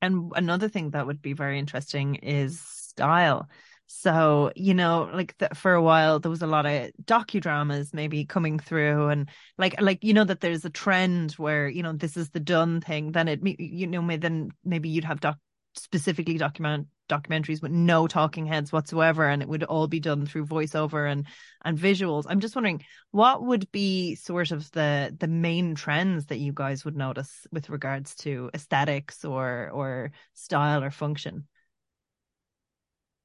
And 0.00 0.32
another 0.36 0.68
thing 0.68 0.90
that 0.90 1.06
would 1.06 1.20
be 1.20 1.32
very 1.32 1.58
interesting 1.58 2.16
is 2.16 2.60
style. 2.60 3.48
So, 3.90 4.52
you 4.54 4.74
know, 4.74 5.08
like 5.12 5.36
the, 5.38 5.48
for 5.54 5.72
a 5.72 5.82
while 5.82 6.20
there 6.20 6.30
was 6.30 6.42
a 6.42 6.46
lot 6.46 6.66
of 6.66 6.90
docudramas 7.04 7.94
maybe 7.94 8.26
coming 8.26 8.58
through 8.58 9.08
and 9.08 9.30
like 9.56 9.80
like 9.80 10.04
you 10.04 10.12
know 10.12 10.24
that 10.24 10.40
there's 10.40 10.66
a 10.66 10.70
trend 10.70 11.32
where, 11.32 11.68
you 11.68 11.82
know, 11.82 11.94
this 11.94 12.16
is 12.16 12.28
the 12.28 12.38
done 12.38 12.82
thing, 12.82 13.12
then 13.12 13.28
it 13.28 13.40
you 13.42 13.86
know, 13.86 14.06
then 14.18 14.50
maybe 14.62 14.90
you'd 14.90 15.04
have 15.04 15.20
doc 15.20 15.38
specifically 15.74 16.36
document 16.36 16.86
documentaries 17.08 17.62
with 17.62 17.72
no 17.72 18.06
talking 18.06 18.44
heads 18.44 18.70
whatsoever 18.70 19.26
and 19.26 19.40
it 19.40 19.48
would 19.48 19.64
all 19.64 19.88
be 19.88 20.00
done 20.00 20.26
through 20.26 20.44
voiceover 20.44 21.10
and 21.10 21.26
and 21.64 21.78
visuals. 21.78 22.24
I'm 22.28 22.40
just 22.40 22.54
wondering 22.54 22.84
what 23.10 23.42
would 23.42 23.72
be 23.72 24.16
sort 24.16 24.50
of 24.50 24.70
the 24.72 25.16
the 25.18 25.28
main 25.28 25.74
trends 25.74 26.26
that 26.26 26.40
you 26.40 26.52
guys 26.52 26.84
would 26.84 26.96
notice 26.96 27.46
with 27.50 27.70
regards 27.70 28.14
to 28.16 28.50
aesthetics 28.52 29.24
or 29.24 29.70
or 29.72 30.12
style 30.34 30.84
or 30.84 30.90
function 30.90 31.46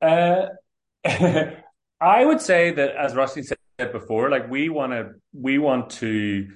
uh 0.04 0.48
i 2.02 2.26
would 2.26 2.42
say 2.42 2.72
that 2.72 2.96
as 2.96 3.14
Roisin 3.14 3.44
said 3.46 3.92
before 3.92 4.30
like 4.30 4.50
we 4.50 4.70
want 4.70 4.92
to 4.92 5.14
we 5.34 5.58
want 5.58 5.90
to 5.92 6.48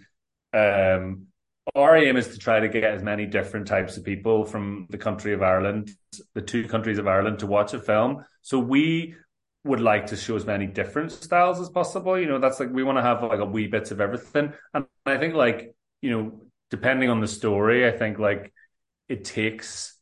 um 0.53 1.27
our 1.75 1.97
aim 1.97 2.17
is 2.17 2.29
to 2.29 2.38
try 2.38 2.60
to 2.60 2.69
get 2.69 2.83
as 2.83 3.03
many 3.03 3.25
different 3.25 3.67
types 3.67 3.97
of 3.97 4.03
people 4.03 4.45
from 4.45 4.88
the 4.89 4.97
country 4.97 5.33
of 5.33 5.41
Ireland, 5.41 5.91
the 6.33 6.41
two 6.41 6.67
countries 6.67 6.97
of 6.97 7.07
Ireland, 7.07 7.39
to 7.39 7.47
watch 7.47 7.73
a 7.73 7.79
film. 7.79 8.23
So 8.41 8.57
we 8.60 9.15
would 9.63 9.81
like 9.81 10.07
to 10.07 10.15
show 10.15 10.36
as 10.36 10.45
many 10.45 10.65
different 10.65 11.12
styles 11.12 11.60
as 11.60 11.69
possible. 11.69 12.17
You 12.17 12.27
know, 12.27 12.39
that's 12.39 12.60
like 12.60 12.71
we 12.71 12.83
want 12.83 12.97
to 12.97 13.01
have 13.01 13.21
like 13.21 13.39
a 13.39 13.45
wee 13.45 13.67
bits 13.67 13.91
of 13.91 13.99
everything. 13.99 14.53
And 14.73 14.86
I 15.05 15.17
think 15.17 15.33
like, 15.33 15.75
you 16.01 16.12
know, 16.12 16.41
depending 16.69 17.10
on 17.10 17.19
the 17.19 17.27
story, 17.27 17.88
I 17.88 17.91
think 17.91 18.17
like 18.17 18.53
it 19.10 19.25
takes 19.25 19.93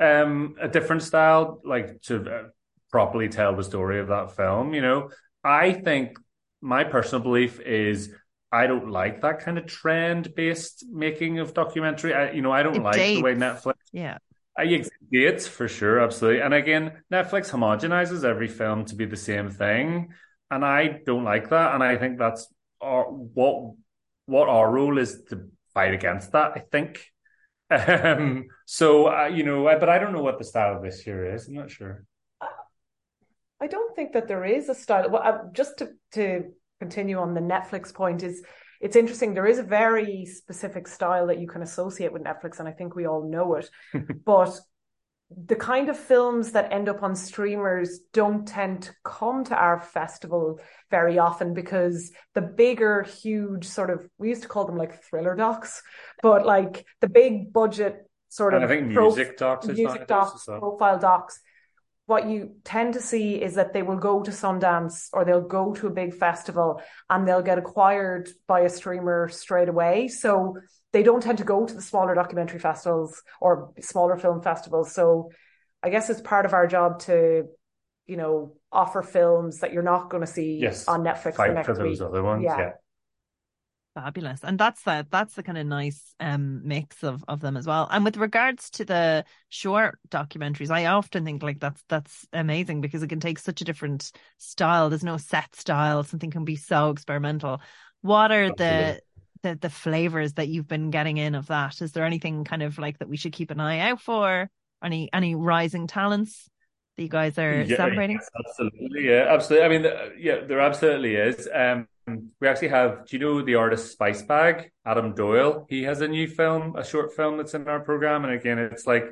um 0.00 0.56
a 0.60 0.68
different 0.68 1.02
style 1.02 1.60
like 1.64 2.02
to 2.02 2.16
uh, 2.16 2.42
properly 2.94 3.28
tell 3.28 3.56
the 3.56 3.64
story 3.64 3.98
of 3.98 4.06
that 4.06 4.36
film, 4.36 4.72
you 4.72 4.80
know. 4.80 5.10
I 5.42 5.72
think 5.72 6.16
my 6.60 6.84
personal 6.84 7.24
belief 7.24 7.58
is 7.58 8.14
I 8.52 8.68
don't 8.68 8.88
like 8.88 9.22
that 9.22 9.40
kind 9.40 9.58
of 9.58 9.66
trend 9.66 10.32
based 10.36 10.84
making 10.88 11.40
of 11.40 11.54
documentary. 11.54 12.14
I, 12.14 12.30
you 12.30 12.40
know, 12.40 12.52
I 12.52 12.62
don't 12.62 12.76
it 12.76 12.82
like 12.84 12.94
dates. 12.94 13.18
the 13.18 13.24
way 13.24 13.34
Netflix. 13.34 13.74
Yeah. 13.90 14.18
I 14.56 14.84
dates 15.10 15.48
for 15.48 15.66
sure, 15.66 15.98
absolutely. 15.98 16.42
And 16.42 16.54
again, 16.54 17.02
Netflix 17.12 17.50
homogenizes 17.50 18.22
every 18.22 18.46
film 18.46 18.84
to 18.84 18.94
be 18.94 19.06
the 19.06 19.16
same 19.16 19.50
thing, 19.50 20.10
and 20.48 20.64
I 20.64 21.00
don't 21.04 21.24
like 21.24 21.50
that. 21.50 21.74
And 21.74 21.82
I 21.82 21.96
think 21.96 22.16
that's 22.16 22.46
our 22.80 23.06
what 23.06 23.74
what 24.26 24.48
our 24.48 24.70
role 24.70 24.98
is 24.98 25.24
to 25.30 25.50
fight 25.74 25.94
against 25.94 26.30
that. 26.30 26.52
I 26.54 26.60
think. 26.60 27.04
Um, 27.70 28.46
so 28.66 28.86
uh, 29.06 29.24
you 29.26 29.42
know, 29.42 29.64
but 29.80 29.88
I 29.88 29.98
don't 29.98 30.12
know 30.12 30.22
what 30.22 30.38
the 30.38 30.44
style 30.44 30.76
of 30.76 30.82
this 30.82 31.04
year 31.06 31.34
is. 31.34 31.48
I'm 31.48 31.54
not 31.54 31.70
sure. 31.70 32.04
I 33.64 33.66
don't 33.66 33.96
think 33.96 34.12
that 34.12 34.28
there 34.28 34.44
is 34.44 34.68
a 34.68 34.74
style. 34.74 35.08
Well, 35.08 35.22
uh, 35.24 35.38
just 35.52 35.78
to 35.78 35.92
to 36.12 36.52
continue 36.80 37.18
on 37.18 37.32
the 37.32 37.40
Netflix 37.40 37.94
point 37.94 38.22
is 38.22 38.44
it's 38.78 38.94
interesting. 38.94 39.32
There 39.32 39.46
is 39.46 39.58
a 39.58 39.62
very 39.62 40.26
specific 40.26 40.86
style 40.86 41.28
that 41.28 41.40
you 41.40 41.48
can 41.48 41.62
associate 41.62 42.12
with 42.12 42.22
Netflix, 42.22 42.60
and 42.60 42.68
I 42.68 42.72
think 42.72 42.94
we 42.94 43.06
all 43.06 43.26
know 43.26 43.54
it. 43.54 43.70
but 44.26 44.60
the 45.30 45.56
kind 45.56 45.88
of 45.88 45.98
films 45.98 46.52
that 46.52 46.74
end 46.74 46.90
up 46.90 47.02
on 47.02 47.16
streamers 47.16 48.00
don't 48.12 48.46
tend 48.46 48.82
to 48.82 48.92
come 49.02 49.44
to 49.44 49.56
our 49.56 49.80
festival 49.80 50.60
very 50.90 51.18
often 51.18 51.54
because 51.54 52.12
the 52.34 52.42
bigger, 52.42 53.02
huge 53.02 53.64
sort 53.64 53.88
of 53.88 54.06
we 54.18 54.28
used 54.28 54.42
to 54.42 54.48
call 54.48 54.66
them 54.66 54.76
like 54.76 55.02
thriller 55.04 55.34
docs, 55.34 55.82
but 56.22 56.44
like 56.44 56.84
the 57.00 57.08
big 57.08 57.50
budget 57.50 58.06
sort 58.28 58.52
of 58.52 58.62
I 58.62 58.66
think 58.66 58.88
music 58.88 59.38
docs, 59.38 59.66
music 59.66 60.06
docs, 60.06 60.44
profile 60.44 60.98
docs 60.98 61.40
what 62.06 62.28
you 62.28 62.56
tend 62.64 62.94
to 62.94 63.00
see 63.00 63.40
is 63.40 63.54
that 63.54 63.72
they 63.72 63.82
will 63.82 63.96
go 63.96 64.22
to 64.22 64.30
Sundance 64.30 65.08
or 65.12 65.24
they'll 65.24 65.40
go 65.40 65.72
to 65.74 65.86
a 65.86 65.90
big 65.90 66.14
festival 66.14 66.82
and 67.08 67.26
they'll 67.26 67.42
get 67.42 67.56
acquired 67.56 68.28
by 68.46 68.60
a 68.60 68.68
streamer 68.68 69.28
straight 69.28 69.70
away. 69.70 70.08
So 70.08 70.56
they 70.92 71.02
don't 71.02 71.22
tend 71.22 71.38
to 71.38 71.44
go 71.44 71.64
to 71.64 71.74
the 71.74 71.80
smaller 71.80 72.14
documentary 72.14 72.58
festivals 72.58 73.22
or 73.40 73.72
smaller 73.80 74.18
film 74.18 74.42
festivals. 74.42 74.92
So 74.92 75.30
I 75.82 75.88
guess 75.88 76.10
it's 76.10 76.20
part 76.20 76.44
of 76.44 76.52
our 76.52 76.66
job 76.66 77.00
to, 77.00 77.44
you 78.06 78.16
know, 78.16 78.54
offer 78.70 79.00
films 79.00 79.60
that 79.60 79.72
you're 79.72 79.82
not 79.82 80.10
going 80.10 80.20
to 80.20 80.30
see 80.30 80.58
yes, 80.60 80.86
on 80.86 81.04
Netflix 81.04 81.36
fight 81.36 81.64
for 81.64 81.74
those 81.74 82.00
week. 82.00 82.06
other 82.06 82.22
ones. 82.22 82.42
yeah. 82.44 82.58
yeah. 82.58 82.70
Fabulous. 83.94 84.40
And 84.42 84.58
that's 84.58 84.82
that 84.82 85.08
that's 85.12 85.34
the 85.34 85.42
kind 85.44 85.56
of 85.56 85.66
nice 85.66 86.14
um 86.18 86.66
mix 86.66 87.04
of 87.04 87.24
of 87.28 87.40
them 87.40 87.56
as 87.56 87.64
well. 87.64 87.88
And 87.92 88.04
with 88.04 88.16
regards 88.16 88.68
to 88.70 88.84
the 88.84 89.24
short 89.50 90.00
documentaries, 90.08 90.70
I 90.70 90.86
often 90.86 91.24
think 91.24 91.44
like 91.44 91.60
that's 91.60 91.80
that's 91.88 92.26
amazing 92.32 92.80
because 92.80 93.04
it 93.04 93.08
can 93.08 93.20
take 93.20 93.38
such 93.38 93.60
a 93.60 93.64
different 93.64 94.10
style. 94.38 94.90
There's 94.90 95.04
no 95.04 95.16
set 95.16 95.54
style. 95.54 96.02
Something 96.02 96.32
can 96.32 96.44
be 96.44 96.56
so 96.56 96.90
experimental. 96.90 97.60
What 98.02 98.32
are 98.32 98.46
Absolutely. 98.46 98.84
the 98.84 99.00
the 99.42 99.54
the 99.60 99.70
flavors 99.70 100.32
that 100.32 100.48
you've 100.48 100.66
been 100.66 100.90
getting 100.90 101.18
in 101.18 101.36
of 101.36 101.46
that? 101.46 101.80
Is 101.80 101.92
there 101.92 102.04
anything 102.04 102.42
kind 102.42 102.64
of 102.64 102.78
like 102.78 102.98
that 102.98 103.08
we 103.08 103.16
should 103.16 103.32
keep 103.32 103.52
an 103.52 103.60
eye 103.60 103.78
out 103.78 104.00
for? 104.00 104.50
Any 104.82 105.08
any 105.12 105.36
rising 105.36 105.86
talents 105.86 106.50
that 106.96 107.02
you 107.04 107.08
guys 107.08 107.38
are 107.38 107.62
yeah, 107.62 107.76
celebrating? 107.76 108.18
Absolutely, 108.48 109.08
yeah, 109.08 109.26
absolutely. 109.30 109.64
I 109.64 109.68
mean, 109.68 110.12
yeah, 110.18 110.44
there 110.44 110.60
absolutely 110.60 111.14
is. 111.14 111.48
Um, 111.54 111.86
we 112.06 112.48
actually 112.48 112.68
have. 112.68 113.06
Do 113.06 113.16
you 113.16 113.24
know 113.24 113.42
the 113.42 113.54
artist 113.54 113.92
Spice 113.92 114.22
Bag, 114.22 114.70
Adam 114.84 115.14
Doyle? 115.14 115.66
He 115.68 115.84
has 115.84 116.00
a 116.00 116.08
new 116.08 116.26
film, 116.26 116.76
a 116.76 116.84
short 116.84 117.14
film 117.14 117.36
that's 117.36 117.54
in 117.54 117.68
our 117.68 117.80
program, 117.80 118.24
and 118.24 118.34
again, 118.34 118.58
it's 118.58 118.86
like 118.86 119.04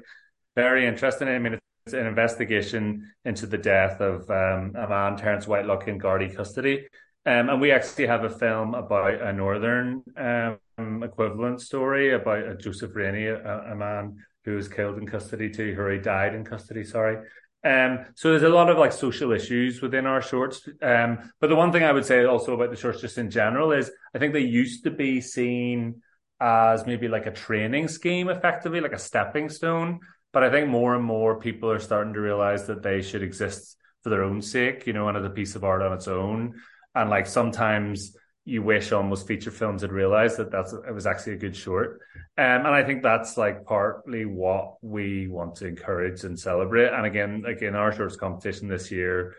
very 0.54 0.86
interesting. 0.86 1.28
I 1.28 1.38
mean, 1.38 1.58
it's 1.86 1.94
an 1.94 2.06
investigation 2.06 3.12
into 3.24 3.46
the 3.46 3.58
death 3.58 4.00
of 4.00 4.30
um, 4.30 4.74
a 4.76 4.88
man, 4.88 5.16
Terence 5.16 5.46
Wheelock, 5.46 5.88
in 5.88 5.98
Gardaí 5.98 6.34
custody. 6.34 6.86
Um, 7.24 7.48
and 7.50 7.60
we 7.60 7.70
actually 7.70 8.06
have 8.06 8.24
a 8.24 8.30
film 8.30 8.74
about 8.74 9.20
a 9.20 9.32
northern 9.32 10.02
um, 10.16 11.02
equivalent 11.02 11.60
story 11.60 12.14
about 12.14 12.48
a 12.48 12.56
Joseph 12.56 12.94
Rainey, 12.94 13.26
a, 13.26 13.72
a, 13.72 13.76
man 13.76 14.16
who 14.44 14.56
was 14.56 14.66
killed 14.66 14.98
in 14.98 15.06
custody 15.06 15.48
too, 15.48 15.76
or 15.78 15.92
he 15.92 15.98
died 16.00 16.34
in 16.34 16.44
custody. 16.44 16.82
Sorry, 16.82 17.24
um, 17.64 18.06
so 18.14 18.30
there's 18.30 18.42
a 18.42 18.48
lot 18.48 18.70
of 18.70 18.78
like 18.78 18.92
social 18.92 19.32
issues 19.32 19.80
within 19.80 20.06
our 20.06 20.20
shorts. 20.20 20.68
Um, 20.82 21.30
but 21.40 21.48
the 21.48 21.56
one 21.56 21.70
thing 21.70 21.84
I 21.84 21.92
would 21.92 22.04
say 22.04 22.24
also 22.24 22.54
about 22.54 22.70
the 22.70 22.76
shorts 22.76 23.00
just 23.00 23.18
in 23.18 23.30
general 23.30 23.72
is 23.72 23.90
I 24.14 24.18
think 24.18 24.32
they 24.32 24.40
used 24.40 24.84
to 24.84 24.90
be 24.90 25.20
seen 25.20 26.02
as 26.40 26.86
maybe 26.86 27.06
like 27.06 27.26
a 27.26 27.30
training 27.30 27.86
scheme 27.86 28.28
effectively, 28.28 28.80
like 28.80 28.92
a 28.92 28.98
stepping 28.98 29.48
stone. 29.48 30.00
But 30.32 30.42
I 30.42 30.50
think 30.50 30.68
more 30.68 30.94
and 30.94 31.04
more 31.04 31.38
people 31.38 31.70
are 31.70 31.78
starting 31.78 32.14
to 32.14 32.20
realize 32.20 32.66
that 32.66 32.82
they 32.82 33.00
should 33.00 33.22
exist 33.22 33.76
for 34.02 34.10
their 34.10 34.24
own 34.24 34.42
sake, 34.42 34.86
you 34.86 34.92
know, 34.92 35.08
and 35.08 35.16
as 35.16 35.24
a 35.24 35.30
piece 35.30 35.54
of 35.54 35.62
art 35.62 35.82
on 35.82 35.92
its 35.92 36.08
own. 36.08 36.54
And 36.94 37.10
like 37.10 37.26
sometimes 37.26 38.16
you 38.44 38.62
wish 38.62 38.90
almost 38.90 39.26
feature 39.26 39.50
films 39.50 39.82
had 39.82 39.92
realized 39.92 40.36
that 40.36 40.50
that's 40.50 40.72
it 40.72 40.92
was 40.92 41.06
actually 41.06 41.34
a 41.34 41.38
good 41.38 41.56
short. 41.56 42.00
Um, 42.36 42.66
and 42.66 42.68
i 42.68 42.82
think 42.82 43.02
that's 43.02 43.36
like 43.36 43.64
partly 43.64 44.24
what 44.24 44.76
we 44.82 45.28
want 45.28 45.56
to 45.56 45.66
encourage 45.66 46.24
and 46.24 46.38
celebrate. 46.38 46.92
And 46.92 47.06
again 47.06 47.42
like 47.44 47.62
in 47.62 47.74
our 47.74 47.92
shorts 47.92 48.16
competition 48.16 48.68
this 48.68 48.90
year 48.90 49.34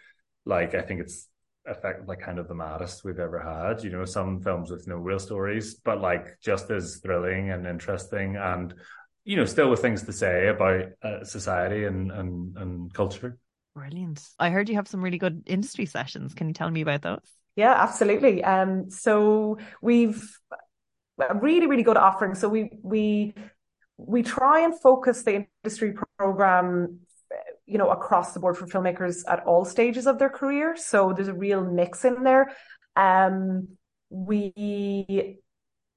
like 0.46 0.76
i 0.76 0.82
think 0.82 1.02
it's 1.02 1.28
effect 1.66 2.08
like 2.08 2.20
kind 2.20 2.40
of 2.40 2.48
the 2.50 2.54
maddest 2.54 3.06
we've 3.06 3.20
ever 3.20 3.40
had 3.40 3.82
you 3.84 3.90
know 3.90 4.04
some 4.04 4.42
films 4.42 4.70
with 4.70 4.86
no 4.86 4.98
real 4.98 5.20
stories 5.20 5.76
but 5.76 6.02
like 6.02 6.38
just 6.42 6.70
as 6.70 6.98
thrilling 6.98 7.52
and 7.52 7.66
interesting 7.66 8.36
and 8.36 8.74
you 9.24 9.38
know 9.38 9.46
still 9.46 9.70
with 9.70 9.80
things 9.80 10.04
to 10.04 10.12
say 10.12 10.48
about 10.48 10.86
uh, 11.02 11.24
society 11.24 11.86
and 11.86 12.12
and 12.12 12.58
and 12.58 12.94
culture. 12.94 13.38
Brilliant. 13.76 14.22
I 14.38 14.50
heard 14.50 14.70
you 14.70 14.76
have 14.76 14.88
some 14.88 15.02
really 15.02 15.18
good 15.18 15.44
industry 15.48 15.88
sessions. 15.88 16.36
Can 16.36 16.48
you 16.48 16.54
tell 16.54 16.70
me 16.70 16.82
about 16.82 17.02
those 17.02 17.22
yeah, 17.56 17.74
absolutely. 17.74 18.44
Um, 18.44 18.90
so 18.90 19.58
we've 19.82 20.38
a 21.20 21.36
really, 21.36 21.68
really 21.68 21.84
good 21.84 21.98
offering. 21.98 22.36
So 22.36 22.50
we 22.50 22.72
we 22.82 23.34
we 23.98 24.24
try 24.24 24.62
and 24.62 24.80
focus 24.80 25.24
the 25.24 25.46
industry 25.64 25.94
program, 26.18 27.00
you 27.66 27.78
know, 27.78 27.90
across 27.90 28.34
the 28.34 28.40
board 28.40 28.58
for 28.58 28.66
filmmakers 28.66 29.24
at 29.28 29.44
all 29.46 29.66
stages 29.66 30.08
of 30.08 30.18
their 30.20 30.30
career. 30.30 30.76
So 30.76 31.14
there's 31.14 31.28
a 31.28 31.34
real 31.34 31.64
mix 31.64 32.06
in 32.06 32.24
there. 32.24 32.56
Um, 32.96 33.70
we 34.10 35.40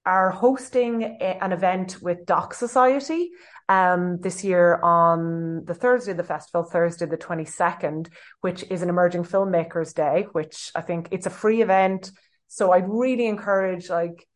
are 0.04 0.30
hosting 0.30 1.02
a, 1.02 1.38
an 1.42 1.52
event 1.52 2.00
with 2.00 2.26
Doc 2.26 2.54
Society 2.54 3.30
um, 3.68 4.18
this 4.20 4.44
year 4.44 4.80
on 4.82 5.64
the 5.64 5.74
Thursday 5.74 6.12
of 6.12 6.16
the 6.16 6.24
festival, 6.24 6.62
Thursday 6.62 7.06
the 7.06 7.16
22nd, 7.16 8.08
which 8.40 8.64
is 8.70 8.82
an 8.82 8.88
Emerging 8.88 9.24
Filmmakers 9.24 9.94
Day, 9.94 10.26
which 10.32 10.70
I 10.74 10.82
think 10.82 11.08
it's 11.10 11.26
a 11.26 11.30
free 11.30 11.62
event. 11.62 12.10
So 12.48 12.72
I'd 12.72 12.88
really 12.88 13.26
encourage 13.26 13.90
like 13.90 14.26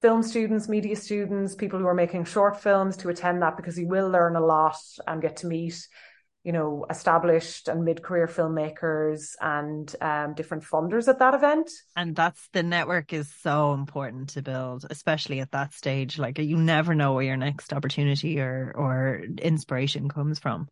film 0.00 0.22
students, 0.22 0.68
media 0.68 0.96
students, 0.96 1.54
people 1.54 1.78
who 1.78 1.86
are 1.86 1.94
making 1.94 2.24
short 2.24 2.60
films 2.60 2.96
to 2.98 3.08
attend 3.08 3.42
that 3.42 3.56
because 3.56 3.78
you 3.78 3.88
will 3.88 4.08
learn 4.08 4.36
a 4.36 4.40
lot 4.44 4.76
and 5.06 5.20
get 5.20 5.38
to 5.38 5.46
meet 5.46 5.86
you 6.44 6.52
know, 6.52 6.86
established 6.88 7.68
and 7.68 7.84
mid-career 7.84 8.26
filmmakers 8.26 9.32
and 9.40 9.94
um, 10.00 10.34
different 10.34 10.62
funders 10.62 11.08
at 11.08 11.18
that 11.18 11.34
event. 11.34 11.70
And 11.96 12.14
that's 12.14 12.48
the 12.52 12.62
network 12.62 13.12
is 13.12 13.30
so 13.42 13.74
important 13.74 14.30
to 14.30 14.42
build, 14.42 14.86
especially 14.88 15.40
at 15.40 15.50
that 15.50 15.74
stage. 15.74 16.18
Like 16.18 16.38
you 16.38 16.56
never 16.56 16.94
know 16.94 17.14
where 17.14 17.24
your 17.24 17.36
next 17.36 17.72
opportunity 17.72 18.40
or 18.40 18.72
or 18.74 19.22
inspiration 19.42 20.08
comes 20.08 20.38
from, 20.38 20.68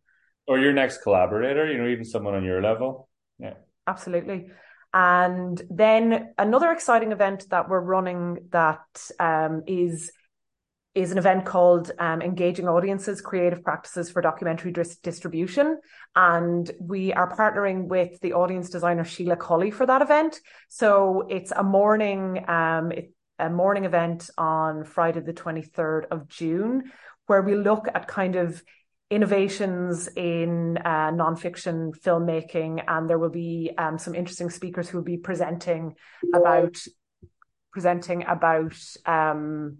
or 0.47 0.57
your 0.57 0.73
next 0.73 1.03
collaborator. 1.03 1.71
You 1.71 1.77
know, 1.77 1.87
even 1.89 2.05
someone 2.05 2.33
on 2.33 2.43
your 2.43 2.61
level. 2.61 3.09
Yeah, 3.37 3.55
absolutely. 3.85 4.49
And 4.93 5.61
then 5.69 6.33
another 6.37 6.71
exciting 6.71 7.11
event 7.11 7.47
that 7.49 7.69
we're 7.69 7.81
running 7.81 8.47
that 8.51 8.85
um, 9.19 9.63
is 9.67 10.11
is 10.97 11.11
an 11.11 11.19
event 11.19 11.45
called 11.45 11.91
um, 11.99 12.23
Engaging 12.23 12.67
Audiences 12.67 13.21
Creative 13.21 13.63
Practices 13.63 14.09
for 14.09 14.19
Documentary 14.19 14.71
Dis- 14.71 14.97
Distribution. 14.97 15.79
And 16.15 16.71
we 16.79 17.13
are 17.13 17.37
partnering 17.37 17.85
with 17.85 18.19
the 18.21 18.33
audience 18.33 18.71
designer 18.71 19.03
Sheila 19.03 19.35
Colley 19.35 19.69
for 19.69 19.85
that 19.85 20.01
event. 20.01 20.39
So 20.69 21.27
it's 21.29 21.51
a 21.51 21.61
morning, 21.61 22.43
um, 22.49 22.91
it, 22.91 23.11
a 23.37 23.47
morning 23.47 23.85
event 23.85 24.31
on 24.39 24.85
Friday, 24.85 25.19
the 25.19 25.33
23rd 25.33 26.05
of 26.09 26.27
June, 26.27 26.91
where 27.27 27.43
we 27.43 27.53
look 27.53 27.87
at 27.93 28.07
kind 28.07 28.35
of 28.35 28.63
innovations 29.11 30.07
in 30.15 30.79
uh, 30.83 31.11
nonfiction 31.11 31.91
filmmaking. 31.99 32.83
And 32.87 33.07
there 33.07 33.19
will 33.19 33.29
be 33.29 33.69
um, 33.77 33.99
some 33.99 34.15
interesting 34.15 34.49
speakers 34.49 34.89
who 34.89 34.97
will 34.97 35.05
be 35.05 35.17
presenting 35.17 35.93
about 36.33 36.75
presenting 37.71 38.25
about 38.25 38.75
um, 39.05 39.77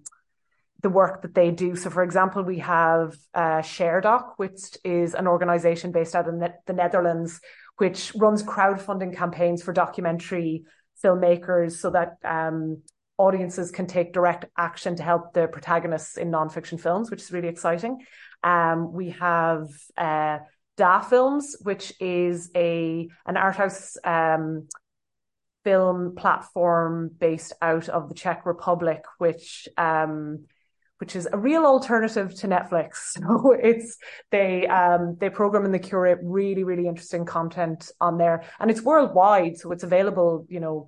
the 0.81 0.89
work 0.89 1.21
that 1.23 1.33
they 1.33 1.51
do. 1.51 1.75
So, 1.75 1.89
for 1.89 2.03
example, 2.03 2.43
we 2.43 2.59
have 2.59 3.15
uh, 3.33 3.61
ShareDoc, 3.61 4.33
which 4.37 4.77
is 4.83 5.15
an 5.15 5.27
organization 5.27 5.91
based 5.91 6.15
out 6.15 6.27
of 6.27 6.39
the 6.65 6.73
Netherlands, 6.73 7.39
which 7.77 8.13
runs 8.15 8.43
crowdfunding 8.43 9.15
campaigns 9.15 9.63
for 9.63 9.73
documentary 9.73 10.63
filmmakers 11.03 11.73
so 11.73 11.91
that 11.91 12.17
um, 12.23 12.81
audiences 13.17 13.71
can 13.71 13.87
take 13.87 14.13
direct 14.13 14.45
action 14.57 14.95
to 14.95 15.03
help 15.03 15.33
the 15.33 15.47
protagonists 15.47 16.17
in 16.17 16.31
nonfiction 16.31 16.79
films, 16.79 17.09
which 17.09 17.21
is 17.21 17.31
really 17.31 17.47
exciting. 17.47 17.99
Um, 18.43 18.91
we 18.91 19.11
have 19.11 19.67
uh, 19.97 20.39
Da 20.75 21.01
Films, 21.01 21.57
which 21.61 21.93
is 21.99 22.51
a 22.55 23.09
an 23.25 23.35
art 23.35 23.55
house 23.55 23.97
um, 24.03 24.67
film 25.63 26.15
platform 26.15 27.09
based 27.19 27.53
out 27.61 27.89
of 27.89 28.09
the 28.09 28.15
Czech 28.15 28.45
Republic, 28.45 29.03
which 29.17 29.67
um, 29.77 30.45
which 30.99 31.15
is 31.15 31.27
a 31.31 31.37
real 31.37 31.65
alternative 31.65 32.33
to 32.35 32.47
Netflix. 32.47 33.17
So 33.17 33.51
it's 33.51 33.97
they 34.31 34.67
um 34.67 35.17
they 35.19 35.29
program 35.29 35.65
and 35.65 35.73
they 35.73 35.79
curate 35.79 36.19
really 36.21 36.63
really 36.63 36.87
interesting 36.87 37.25
content 37.25 37.91
on 37.99 38.17
there, 38.17 38.43
and 38.59 38.69
it's 38.71 38.81
worldwide, 38.81 39.57
so 39.57 39.71
it's 39.71 39.83
available, 39.83 40.45
you 40.49 40.59
know, 40.59 40.87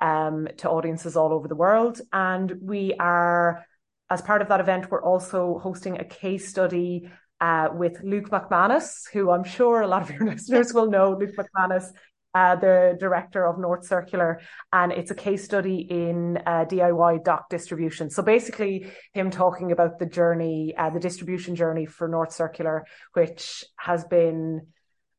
um 0.00 0.48
to 0.58 0.70
audiences 0.70 1.16
all 1.16 1.32
over 1.32 1.48
the 1.48 1.54
world. 1.56 2.00
And 2.12 2.52
we 2.60 2.94
are, 2.98 3.64
as 4.08 4.22
part 4.22 4.42
of 4.42 4.48
that 4.48 4.60
event, 4.60 4.90
we're 4.90 5.02
also 5.02 5.58
hosting 5.58 5.98
a 5.98 6.04
case 6.04 6.48
study 6.48 7.10
uh, 7.40 7.68
with 7.72 8.00
Luke 8.02 8.28
McManus, 8.30 9.08
who 9.12 9.30
I'm 9.30 9.44
sure 9.44 9.80
a 9.80 9.88
lot 9.88 10.02
of 10.02 10.10
your 10.10 10.26
listeners 10.32 10.74
will 10.74 10.90
know. 10.90 11.16
Luke 11.18 11.34
McManus 11.36 11.86
uh, 12.34 12.56
the 12.56 12.96
director 12.98 13.46
of 13.46 13.58
North 13.58 13.86
Circular, 13.86 14.40
and 14.72 14.92
it's 14.92 15.10
a 15.10 15.14
case 15.14 15.44
study 15.44 15.78
in 15.78 16.38
uh, 16.46 16.64
DIY 16.64 17.24
doc 17.24 17.48
distribution. 17.48 18.10
So 18.10 18.22
basically, 18.22 18.86
him 19.12 19.30
talking 19.30 19.72
about 19.72 19.98
the 19.98 20.06
journey, 20.06 20.74
uh, 20.76 20.90
the 20.90 21.00
distribution 21.00 21.56
journey 21.56 21.86
for 21.86 22.08
North 22.08 22.32
Circular, 22.32 22.84
which 23.14 23.64
has 23.76 24.04
been 24.04 24.66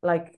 like 0.02 0.38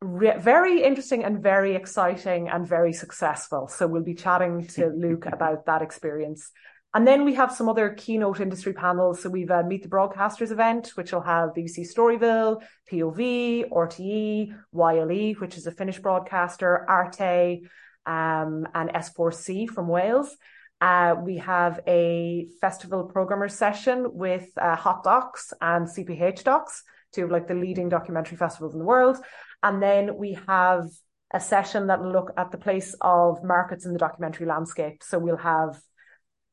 re- 0.00 0.38
very 0.38 0.82
interesting 0.82 1.24
and 1.24 1.42
very 1.42 1.74
exciting 1.74 2.48
and 2.48 2.66
very 2.66 2.92
successful. 2.92 3.68
So 3.68 3.86
we'll 3.86 4.04
be 4.04 4.14
chatting 4.14 4.66
to 4.68 4.86
Luke 4.96 5.26
about 5.26 5.66
that 5.66 5.82
experience. 5.82 6.50
And 6.96 7.06
then 7.06 7.26
we 7.26 7.34
have 7.34 7.52
some 7.52 7.68
other 7.68 7.90
keynote 7.90 8.40
industry 8.40 8.72
panels. 8.72 9.20
So 9.20 9.28
we've 9.28 9.50
a 9.50 9.62
Meet 9.62 9.82
the 9.82 9.88
Broadcasters 9.90 10.50
event, 10.50 10.92
which 10.94 11.12
will 11.12 11.20
have 11.20 11.50
BBC 11.50 11.80
Storyville, 11.94 12.62
POV, 12.90 13.68
RTE, 13.68 14.56
YLE, 14.74 15.38
which 15.38 15.58
is 15.58 15.66
a 15.66 15.72
Finnish 15.72 15.98
broadcaster, 15.98 16.88
Arte, 16.88 17.64
um, 18.06 18.66
and 18.74 18.88
S4C 18.88 19.68
from 19.68 19.88
Wales. 19.88 20.34
Uh, 20.80 21.16
we 21.22 21.36
have 21.36 21.80
a 21.86 22.46
festival 22.62 23.04
programmer 23.04 23.50
session 23.50 24.06
with 24.14 24.48
uh, 24.56 24.74
Hot 24.74 25.04
Docs 25.04 25.52
and 25.60 25.86
CPH 25.86 26.44
Docs, 26.44 26.82
two 27.12 27.24
of 27.24 27.30
like 27.30 27.46
the 27.46 27.52
leading 27.52 27.90
documentary 27.90 28.38
festivals 28.38 28.72
in 28.72 28.78
the 28.78 28.86
world. 28.86 29.18
And 29.62 29.82
then 29.82 30.16
we 30.16 30.38
have 30.48 30.88
a 31.30 31.40
session 31.40 31.88
that 31.88 32.00
will 32.00 32.12
look 32.12 32.32
at 32.38 32.52
the 32.52 32.58
place 32.58 32.96
of 33.02 33.44
markets 33.44 33.84
in 33.84 33.92
the 33.92 33.98
documentary 33.98 34.46
landscape. 34.46 35.02
So 35.02 35.18
we'll 35.18 35.36
have 35.36 35.78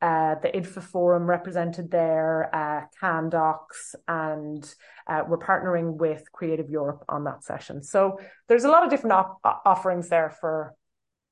uh, 0.04 0.36
the 0.42 0.50
IDFA 0.50 0.84
Forum 0.84 1.26
represented 1.26 1.89
there, 1.89 2.54
uh, 2.54 2.82
Cannes 3.00 3.30
Docs, 3.30 3.96
and 4.06 4.76
uh, 5.08 5.24
we're 5.26 5.38
partnering 5.38 5.96
with 5.96 6.30
Creative 6.34 6.70
Europe 6.70 7.06
on 7.08 7.24
that 7.24 7.46
session. 7.46 7.82
So 7.82 8.20
there's 8.50 8.66
a 8.66 8.70
lot 8.70 8.84
of 8.84 8.89
different 8.89 9.13
op- 9.13 9.39
offerings 9.66 10.10
there 10.10 10.30
for, 10.30 10.76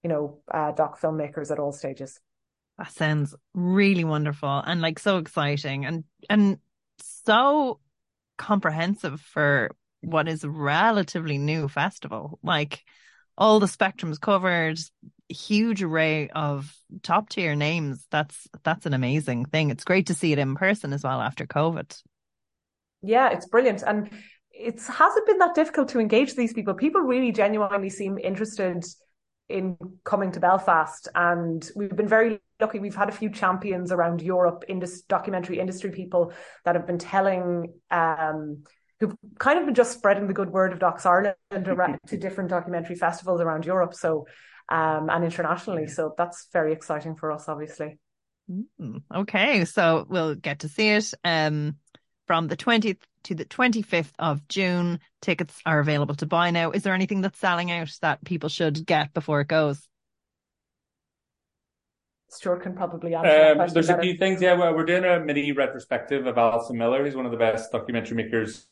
you 0.03 0.10
know, 0.10 0.39
uh, 0.49 0.71
doc 0.71 1.01
filmmakers 1.01 1.51
at 1.51 1.60
all 1.60 1.73
stages. 1.73 2.17
That 2.77 2.93
sounds 2.93 3.36
really 3.53 4.05
wonderful 4.05 4.63
and 4.65 4.79
like 4.79 4.99
so 4.99 5.17
exciting 5.17 5.86
and 5.86 6.05
and 6.29 6.57
so 6.99 7.81
comprehensive 8.38 9.19
for 9.19 9.71
what 9.99 10.29
is 10.29 10.45
a 10.45 10.49
relatively 10.49 11.38
new 11.38 11.67
festival. 11.67 12.39
Like 12.41 12.86
all 13.38 13.60
the 13.60 13.65
spectrums 13.65 14.19
covered, 14.19 14.79
huge 15.31 15.83
array 15.83 16.29
of 16.29 16.75
top 17.03 17.29
tier 17.29 17.55
names. 17.55 18.05
That's 18.11 18.47
that's 18.63 18.85
an 18.85 18.93
amazing 18.93 19.45
thing. 19.45 19.69
It's 19.69 19.83
great 19.83 20.07
to 20.07 20.13
see 20.13 20.31
it 20.31 20.39
in 20.39 20.55
person 20.55 20.93
as 20.93 21.03
well 21.03 21.21
after 21.21 21.45
COVID. 21.45 22.01
Yeah, 23.01 23.29
it's 23.29 23.47
brilliant. 23.47 23.83
And 23.83 24.09
it 24.51 24.79
hasn't 24.81 25.25
been 25.25 25.39
that 25.39 25.55
difficult 25.55 25.89
to 25.89 25.99
engage 25.99 26.35
these 26.35 26.53
people. 26.53 26.73
People 26.73 27.01
really 27.01 27.31
genuinely 27.31 27.89
seem 27.89 28.17
interested 28.17 28.85
in 29.49 29.77
coming 30.03 30.31
to 30.31 30.39
Belfast. 30.39 31.07
And 31.13 31.67
we've 31.75 31.95
been 31.95 32.07
very 32.07 32.39
lucky. 32.59 32.79
We've 32.79 32.95
had 32.95 33.09
a 33.09 33.13
few 33.13 33.29
champions 33.29 33.91
around 33.91 34.21
Europe, 34.21 34.63
indus- 34.67 35.01
documentary 35.01 35.59
industry 35.59 35.91
people 35.91 36.33
that 36.65 36.75
have 36.75 36.87
been 36.87 36.97
telling, 36.97 37.73
um, 37.89 38.63
who've 38.99 39.15
kind 39.39 39.59
of 39.59 39.65
been 39.65 39.75
just 39.75 39.93
spreading 39.93 40.27
the 40.27 40.33
good 40.33 40.51
word 40.51 40.73
of 40.73 40.79
Docs 40.79 41.05
Ireland 41.05 41.35
to 42.07 42.17
different 42.17 42.49
documentary 42.49 42.95
festivals 42.95 43.41
around 43.41 43.65
Europe. 43.65 43.93
So, 43.93 44.27
um, 44.71 45.10
and 45.10 45.23
internationally. 45.23 45.88
So 45.88 46.15
that's 46.17 46.47
very 46.51 46.73
exciting 46.73 47.15
for 47.15 47.31
us, 47.31 47.47
obviously. 47.47 47.99
Mm, 48.49 49.03
okay. 49.13 49.65
So 49.65 50.05
we'll 50.10 50.36
get 50.36 50.60
to 50.60 50.69
see 50.69 50.89
it. 50.89 51.13
Um, 51.23 51.75
from 52.27 52.47
the 52.47 52.55
20th 52.55 52.99
to 53.23 53.36
the 53.36 53.43
25th 53.43 54.13
of 54.17 54.47
June. 54.47 54.99
Tickets 55.21 55.60
are 55.65 55.81
available 55.81 56.15
to 56.15 56.25
buy 56.25 56.51
now. 56.51 56.71
Is 56.71 56.84
there 56.84 56.93
anything 56.93 57.19
that's 57.19 57.38
selling 57.38 57.71
out 57.71 57.91
that 58.01 58.23
people 58.23 58.47
should 58.47 58.86
get 58.86 59.13
before 59.13 59.41
it 59.41 59.49
goes? 59.49 59.86
Stuart 62.29 62.63
can 62.63 62.73
probably 62.73 63.13
answer. 63.13 63.62
Um, 63.62 63.67
there's 63.73 63.88
better. 63.88 63.99
a 63.99 64.03
few 64.03 64.17
things. 64.17 64.41
Yeah, 64.41 64.53
well, 64.53 64.73
we're 64.73 64.86
doing 64.86 65.03
a 65.03 65.19
mini 65.19 65.51
retrospective 65.51 66.25
of 66.25 66.38
Alison 66.38 66.77
Millar, 66.77 67.03
who's 67.03 67.17
one 67.17 67.25
of 67.25 67.31
the 67.31 67.38
best 67.38 67.69
documentary 67.73 68.15
makers 68.15 68.65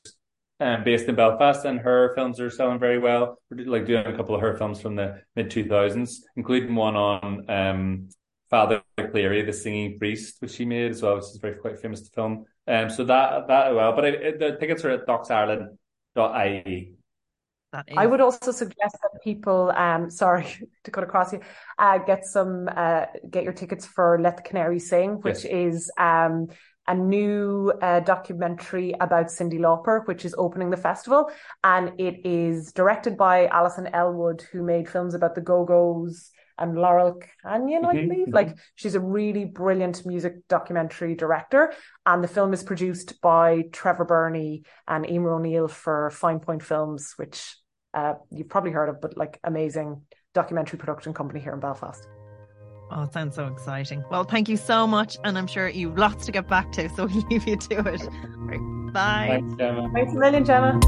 um, 0.60 0.84
based 0.84 1.08
in 1.08 1.16
Belfast, 1.16 1.66
and 1.66 1.80
her 1.80 2.14
films 2.16 2.40
are 2.40 2.50
selling 2.50 2.80
very 2.80 3.00
well. 3.00 3.40
We're 3.50 3.66
like 3.66 3.86
doing 3.86 4.06
a 4.06 4.16
couple 4.16 4.36
of 4.36 4.42
her 4.42 4.58
films 4.58 4.82
from 4.82 4.96
the 4.96 5.22
mid 5.36 5.50
2000s, 5.50 6.18
including 6.36 6.76
one 6.76 6.96
on 6.96 7.50
um, 7.50 8.10
Father 8.50 8.82
Cleary, 8.98 9.44
the 9.44 9.54
singing 9.54 9.98
priest, 9.98 10.38
which 10.40 10.52
she 10.52 10.66
made 10.66 10.92
as 10.92 11.02
well, 11.02 11.16
which 11.16 11.26
is 11.26 11.38
very 11.42 11.56
quite 11.56 11.80
famous 11.80 12.08
film. 12.10 12.46
Um, 12.68 12.90
so 12.90 13.04
that 13.06 13.48
that 13.48 13.74
well, 13.74 13.94
but 13.96 14.06
it, 14.06 14.22
it, 14.22 14.40
the 14.40 14.58
tickets 14.58 14.84
are 14.84 14.92
at 14.92 15.08
docsireland.ie. 15.08 16.96
I 17.96 18.08
would 18.08 18.20
also 18.20 18.52
suggest 18.52 18.98
that 19.02 19.22
people, 19.24 19.72
um, 19.76 20.10
sorry 20.24 20.48
to 20.84 20.92
cut 20.92 21.04
across 21.04 21.34
you, 21.34 21.42
uh, 21.78 22.00
get 22.00 22.26
some, 22.26 22.68
uh, 22.76 23.06
get 23.30 23.44
your 23.44 23.54
tickets 23.54 23.86
for 23.86 24.20
Let 24.20 24.38
the 24.38 24.44
Canary 24.44 24.80
Sing, 24.80 25.22
which 25.22 25.44
yes. 25.44 25.46
is 25.46 25.92
um, 25.98 26.48
a 26.90 26.96
new 26.96 27.72
uh, 27.82 28.02
documentary 28.02 28.94
about 29.00 29.28
Cyndi 29.28 29.60
Lauper, 29.60 30.06
which 30.08 30.26
is 30.26 30.36
opening 30.38 30.72
the 30.72 30.78
festival, 30.78 31.32
and 31.64 31.94
it 32.00 32.26
is 32.26 32.74
directed 32.74 33.16
by 33.16 33.46
Alison 33.48 33.88
Ellwood, 33.94 34.42
who 34.52 34.64
made 34.64 34.90
films 34.90 35.14
about 35.14 35.36
the 35.36 35.42
Go 35.42 35.64
Go's 35.64 36.32
and 36.58 36.76
Laurel 36.76 37.22
Canyon, 37.44 37.86
I 37.86 37.94
mm-hmm, 37.94 38.08
believe. 38.10 38.28
Mm-hmm. 38.28 38.36
Like 38.36 38.58
she's 38.76 38.96
a 38.96 39.00
really 39.00 39.46
brilliant 39.46 40.06
music 40.06 40.48
documentary 40.50 41.16
director. 41.16 41.74
And 42.06 42.24
the 42.24 42.28
film 42.28 42.54
is 42.54 42.64
produced 42.64 43.22
by 43.22 43.64
Trevor 43.72 44.06
Birney 44.06 44.64
and 44.88 45.06
Eimhear 45.06 45.38
O'Neill 45.38 45.68
for 45.68 46.10
Fine 46.10 46.40
Point 46.40 46.64
Films, 46.64 47.14
which 47.16 47.56
uh, 47.94 48.16
you've 48.30 48.50
probably 48.50 48.72
heard 48.72 48.90
of, 48.90 49.00
but 49.00 49.16
like 49.16 49.40
amazing 49.44 50.02
documentary 50.34 50.80
production 50.80 51.14
company 51.14 51.40
here 51.40 51.54
in 51.54 51.60
Belfast. 51.60 52.06
Oh, 52.92 53.04
it 53.04 53.14
sounds 53.14 53.36
so 53.36 53.48
exciting. 53.48 54.04
Well, 54.10 54.24
thank 54.24 54.50
you 54.50 54.58
so 54.58 54.88
much. 54.88 55.18
And 55.24 55.38
I'm 55.38 55.48
sure 55.48 55.70
you've 55.70 55.98
lots 55.98 56.26
to 56.26 56.32
get 56.32 56.48
back 56.48 56.72
to, 56.74 56.90
so 56.90 57.06
we'll 57.14 57.24
leave 57.30 57.48
you 57.48 57.56
to 57.56 57.80
it. 57.80 58.02
Right, 58.38 58.94
bye. 58.94 59.28
Thanks, 59.30 59.56
Gemma. 59.58 59.90
Thanks 59.94 60.14
a 60.14 60.16
million, 60.16 60.46
Gemma. 60.46 60.80